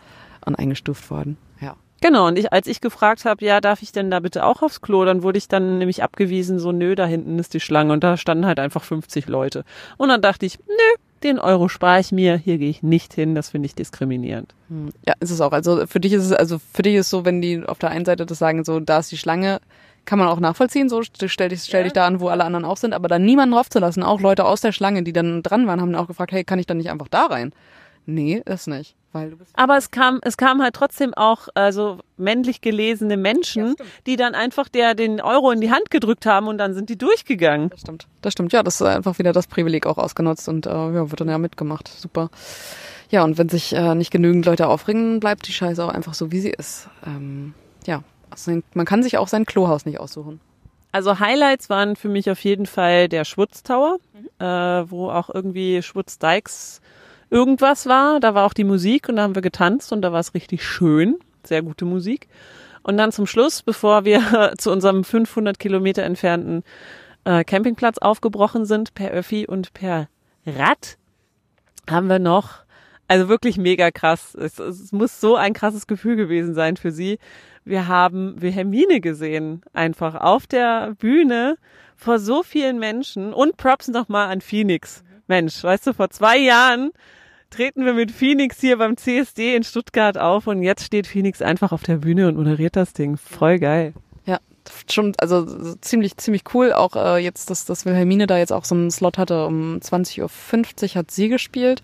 [0.47, 1.37] und eingestuft worden.
[1.61, 1.77] Ja.
[2.01, 4.81] Genau, und ich, als ich gefragt habe, ja, darf ich denn da bitte auch aufs
[4.81, 8.03] Klo, dann wurde ich dann nämlich abgewiesen, so nö, da hinten ist die Schlange und
[8.03, 9.65] da standen halt einfach 50 Leute.
[9.99, 13.35] Und dann dachte ich, nö, den Euro spare ich mir, hier gehe ich nicht hin,
[13.35, 14.55] das finde ich diskriminierend.
[14.69, 14.91] Hm.
[15.07, 15.53] Ja, ist es auch.
[15.53, 18.05] Also für dich ist es, also für dich ist so, wenn die auf der einen
[18.05, 19.61] Seite das sagen, so, da ist die Schlange,
[20.05, 22.77] kann man auch nachvollziehen, so stell dich, stell dich da an, wo alle anderen auch
[22.77, 25.95] sind, aber dann niemanden draufzulassen, auch Leute aus der Schlange, die dann dran waren, haben
[25.95, 27.53] auch gefragt, hey, kann ich dann nicht einfach da rein?
[28.07, 28.95] Nee, ist nicht.
[29.55, 34.35] Aber es kam, es kam halt trotzdem auch also männlich gelesene Menschen, ja, die dann
[34.35, 37.71] einfach der den Euro in die Hand gedrückt haben und dann sind die durchgegangen.
[37.71, 38.07] Das stimmt.
[38.23, 38.53] Das stimmt.
[38.53, 41.39] Ja, das ist einfach wieder das Privileg auch ausgenutzt und äh, ja, wird dann ja
[41.39, 41.89] mitgemacht.
[41.89, 42.31] Super.
[43.11, 46.33] Ja, und wenn sich äh, nicht genügend Leute aufregen, bleibt die Scheiße auch einfach so,
[46.33, 46.89] wie sie ist.
[47.07, 47.55] Ähm,
[47.87, 50.41] ja, also man kann sich auch sein Klohaus nicht aussuchen.
[50.93, 54.45] Also Highlights waren für mich auf jeden Fall der Schwutz Tower, mhm.
[54.45, 56.81] äh, wo auch irgendwie Schwutz Dykes
[57.31, 58.21] irgendwas war.
[58.21, 60.65] Da war auch die Musik und da haben wir getanzt und da war es richtig
[60.65, 61.17] schön.
[61.45, 62.29] Sehr gute Musik.
[62.83, 66.63] Und dann zum Schluss, bevor wir zu unserem 500 Kilometer entfernten
[67.25, 70.09] äh, Campingplatz aufgebrochen sind, per Öffi und per
[70.47, 70.97] Rad,
[71.91, 72.61] haben wir noch,
[73.09, 74.35] also wirklich mega krass.
[74.35, 77.19] Es, es muss so ein krasses Gefühl gewesen sein für sie.
[77.65, 81.57] Wir haben Wilhelmine gesehen, einfach auf der Bühne
[81.97, 85.03] vor so vielen Menschen und Props nochmal an Phoenix.
[85.27, 86.91] Mensch, weißt du, vor zwei Jahren
[87.51, 91.73] treten wir mit Phoenix hier beim CSD in Stuttgart auf und jetzt steht Phoenix einfach
[91.73, 93.17] auf der Bühne und moderiert das Ding.
[93.17, 93.95] Voll geil.
[94.25, 94.39] Ja,
[94.91, 95.47] schon, also
[95.81, 96.73] ziemlich, ziemlich cool.
[96.73, 99.47] Auch äh, jetzt, dass, dass Wilhelmine da jetzt auch so einen Slot hatte.
[99.47, 100.23] Um 20.50
[100.91, 101.83] Uhr hat sie gespielt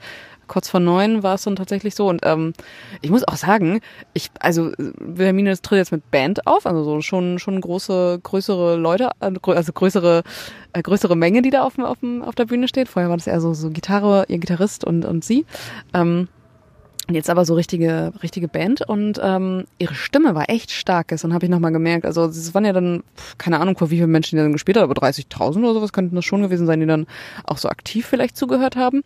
[0.53, 2.11] kurz vor neun war es dann tatsächlich so.
[2.11, 2.53] Und ähm,
[3.01, 3.81] ich muss auch sagen,
[4.13, 9.09] ich, also Wilhelmine tritt jetzt mit Band auf, also so schon schon große, größere Leute,
[9.21, 10.23] äh, also größere,
[10.75, 12.89] äh, größere Menge, die da auf, auf, auf der Bühne steht.
[12.89, 15.47] Vorher war das eher so, so Gitarre, ihr Gitarrist und, und sie.
[15.95, 16.29] Ähm,
[17.11, 21.47] Jetzt aber so richtige, richtige Band und ähm, ihre Stimme war echt stark gestern, habe
[21.47, 22.07] ich nochmal gemerkt.
[22.07, 23.03] Also es waren ja dann,
[23.39, 26.15] keine Ahnung, vor wie vielen Menschen die dann gespielt haben, aber 30.000 oder sowas könnten
[26.15, 27.07] das schon gewesen sein, die dann
[27.45, 29.03] auch so aktiv vielleicht zugehört haben.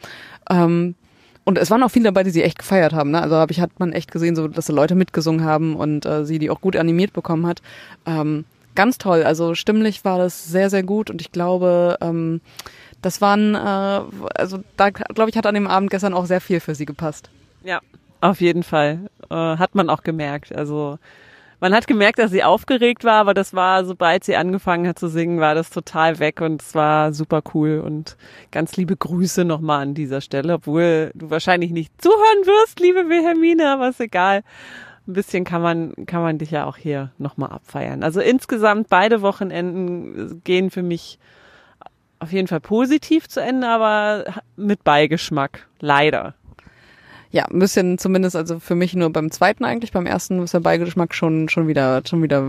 [0.51, 0.95] Ähm,
[1.47, 3.13] und es waren auch viele dabei, die sie echt gefeiert haben.
[3.13, 3.23] Ne?
[3.23, 6.25] Also hab ich, hat man echt gesehen, so dass da Leute mitgesungen haben und äh,
[6.25, 7.63] sie die auch gut animiert bekommen hat.
[8.05, 8.45] Ähm,
[8.75, 9.23] ganz toll.
[9.23, 12.41] Also stimmlich war das sehr, sehr gut und ich glaube, ähm,
[13.01, 16.59] das waren, äh, also da glaube ich, hat an dem Abend gestern auch sehr viel
[16.59, 17.31] für sie gepasst.
[17.63, 17.81] Ja,
[18.21, 19.09] auf jeden Fall.
[19.31, 20.53] Äh, hat man auch gemerkt.
[20.53, 20.99] Also
[21.61, 25.09] man hat gemerkt, dass sie aufgeregt war, aber das war, sobald sie angefangen hat zu
[25.09, 28.17] singen, war das total weg und es war super cool und
[28.51, 33.71] ganz liebe Grüße nochmal an dieser Stelle, obwohl du wahrscheinlich nicht zuhören wirst, liebe Wilhelmine,
[33.71, 34.43] aber ist egal.
[35.09, 38.03] Ein bisschen kann man, kann man dich ja auch hier nochmal abfeiern.
[38.03, 41.19] Also insgesamt beide Wochenenden gehen für mich
[42.19, 44.25] auf jeden Fall positiv zu Ende, aber
[44.57, 45.69] mit Beigeschmack.
[45.81, 46.35] Leider
[47.37, 50.61] ja, ein bisschen zumindest, also für mich nur beim zweiten eigentlich, beim ersten ist der
[50.61, 52.43] Beigeschmack schon, schon wieder, schon wieder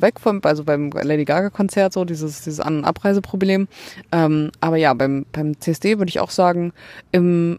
[0.00, 3.68] weg vom, also beim Lady Gaga Konzert so, dieses, dieses An- und Abreiseproblem.
[4.10, 6.72] Ähm, aber ja, beim, beim CSD würde ich auch sagen,
[7.10, 7.58] im,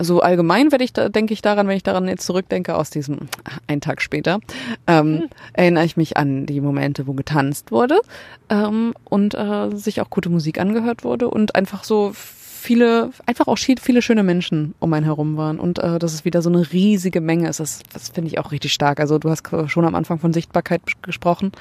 [0.00, 3.28] so allgemein werde ich da, denke ich daran, wenn ich daran jetzt zurückdenke, aus diesem
[3.66, 4.40] einen Tag später,
[4.86, 5.22] ähm, mhm.
[5.52, 8.00] erinnere ich mich an die Momente, wo getanzt wurde
[8.48, 12.14] ähm, und äh, sich auch gute Musik angehört wurde und einfach so
[12.64, 16.40] viele, einfach auch viele schöne Menschen um einen herum waren und äh, dass es wieder
[16.40, 19.00] so eine riesige Menge ist, das, das finde ich auch richtig stark.
[19.00, 21.52] Also du hast schon am Anfang von Sichtbarkeit gesprochen.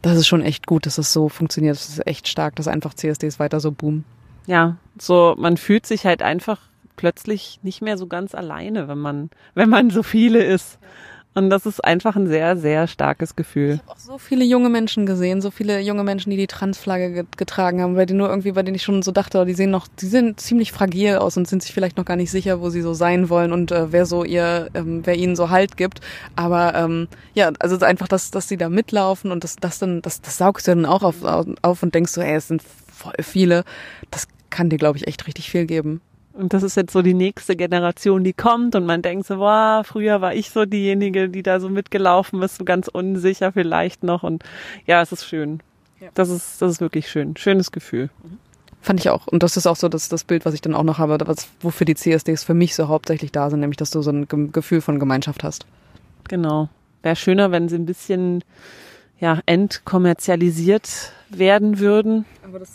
[0.00, 1.76] Das ist schon echt gut, dass es so funktioniert.
[1.76, 4.04] Das ist echt stark, dass einfach CSDs weiter so boomen.
[4.46, 6.60] Ja, so man fühlt sich halt einfach
[6.96, 10.78] plötzlich nicht mehr so ganz alleine, wenn man, wenn man so viele ist.
[11.34, 13.74] Und das ist einfach ein sehr, sehr starkes Gefühl.
[13.74, 17.26] Ich habe auch so viele junge Menschen gesehen, so viele junge Menschen, die die Transflagge
[17.36, 19.86] getragen haben, weil die nur irgendwie, bei denen ich schon so dachte, die sehen noch,
[19.86, 22.82] die sehen ziemlich fragil aus und sind sich vielleicht noch gar nicht sicher, wo sie
[22.82, 26.00] so sein wollen und äh, wer so ihr, ähm, wer ihnen so Halt gibt.
[26.34, 30.20] Aber ähm, ja, also einfach, dass, dass sie da mitlaufen und das, das dann, das,
[30.20, 33.64] das saugst du dann auch auf, auf und denkst so, ey, es sind voll viele.
[34.10, 36.00] Das kann dir, glaube ich, echt richtig viel geben.
[36.38, 39.84] Und das ist jetzt so die nächste Generation, die kommt und man denkt so, wow,
[39.84, 44.22] früher war ich so diejenige, die da so mitgelaufen ist, so ganz unsicher vielleicht noch.
[44.22, 44.44] Und
[44.86, 45.60] ja, es ist schön.
[45.98, 46.10] Ja.
[46.14, 47.36] Das ist, das ist wirklich schön.
[47.36, 48.08] Schönes Gefühl.
[48.80, 49.26] Fand ich auch.
[49.26, 51.48] Und das ist auch so das, das Bild, was ich dann auch noch habe, was,
[51.60, 54.80] wofür die CSDs für mich so hauptsächlich da sind, nämlich, dass du so ein Gefühl
[54.80, 55.66] von Gemeinschaft hast.
[56.28, 56.68] Genau.
[57.02, 58.44] Wäre schöner, wenn sie ein bisschen,
[59.18, 62.26] ja, entkommerzialisiert werden würden.
[62.44, 62.70] Aber das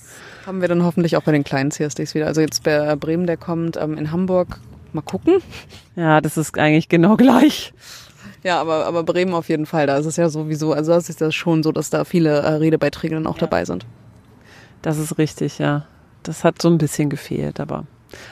[0.45, 2.27] haben wir dann hoffentlich auch bei den kleinen CSDs wieder.
[2.27, 4.59] Also jetzt bei Bremen, der kommt ähm, in Hamburg.
[4.91, 5.41] Mal gucken.
[5.95, 7.73] Ja, das ist eigentlich genau gleich.
[8.43, 9.87] Ja, aber, aber Bremen auf jeden Fall.
[9.87, 12.53] Da ist es ja sowieso, also das ist ja schon so, dass da viele äh,
[12.53, 13.41] Redebeiträge dann auch ja.
[13.41, 13.85] dabei sind.
[14.81, 15.87] Das ist richtig, ja.
[16.23, 17.85] Das hat so ein bisschen gefehlt, aber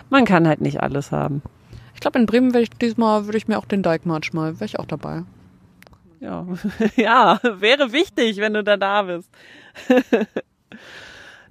[0.09, 1.41] man kann halt nicht alles haben.
[1.93, 4.65] Ich glaube, in Bremen würde ich diesmal, würde ich mir auch den Dijkmarsch mal, wäre
[4.65, 5.23] ich auch dabei.
[6.19, 6.45] Ja,
[6.95, 9.29] ja, wäre wichtig, wenn du da da bist.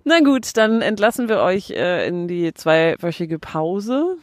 [0.05, 4.17] Na gut, dann entlassen wir euch äh, in die zweiwöchige Pause.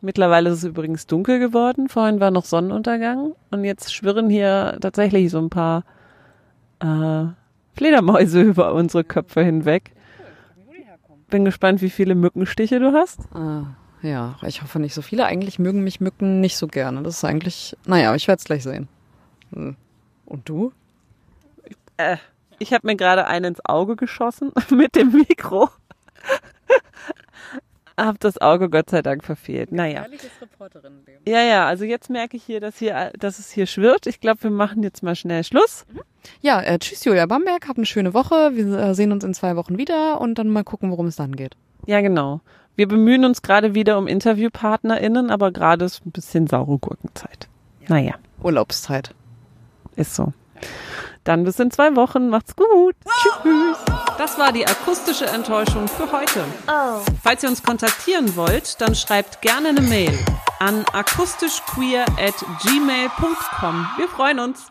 [0.00, 1.88] Mittlerweile ist es übrigens dunkel geworden.
[1.88, 5.84] Vorhin war noch Sonnenuntergang und jetzt schwirren hier tatsächlich so ein paar
[6.80, 7.24] äh,
[7.74, 9.92] Fledermäuse über unsere Köpfe hinweg.
[11.28, 13.20] Bin gespannt, wie viele Mückenstiche du hast.
[13.34, 15.26] Äh, ja, ich hoffe nicht so viele.
[15.26, 17.02] Eigentlich mögen mich Mücken nicht so gerne.
[17.02, 18.88] Das ist eigentlich, naja, ich werde es gleich sehen.
[19.52, 19.76] Hm.
[20.24, 20.72] Und du?
[21.96, 22.18] Äh,
[22.58, 25.68] ich habe mir gerade einen ins Auge geschossen mit dem Mikro.
[27.96, 29.72] Hab das Auge Gott sei Dank verfehlt.
[29.72, 30.04] Naja.
[31.26, 34.06] Ja, ja, also jetzt merke ich hier, dass hier, dass es hier schwirrt.
[34.06, 35.86] Ich glaube, wir machen jetzt mal schnell Schluss.
[35.92, 36.02] Mhm.
[36.42, 38.54] Ja, äh, tschüss Julia Bamberg, habt eine schöne Woche.
[38.54, 41.36] Wir äh, sehen uns in zwei Wochen wieder und dann mal gucken, worum es dann
[41.36, 41.56] geht.
[41.86, 42.40] Ja, genau.
[42.74, 47.48] Wir bemühen uns gerade wieder um InterviewpartnerInnen, aber gerade ist ein bisschen saure Gurkenzeit.
[47.80, 47.86] Ja.
[47.88, 48.14] Naja.
[48.42, 49.14] Urlaubszeit.
[49.94, 50.34] Ist so.
[51.24, 52.28] Dann bis in zwei Wochen.
[52.28, 52.94] Macht's gut.
[53.04, 53.76] Tschüss.
[54.18, 56.44] Das war die akustische Enttäuschung für heute.
[56.68, 57.00] Oh.
[57.22, 60.16] Falls ihr uns kontaktieren wollt, dann schreibt gerne eine Mail
[60.58, 63.88] an akustischqueer at gmail.com.
[63.98, 64.70] Wir freuen uns.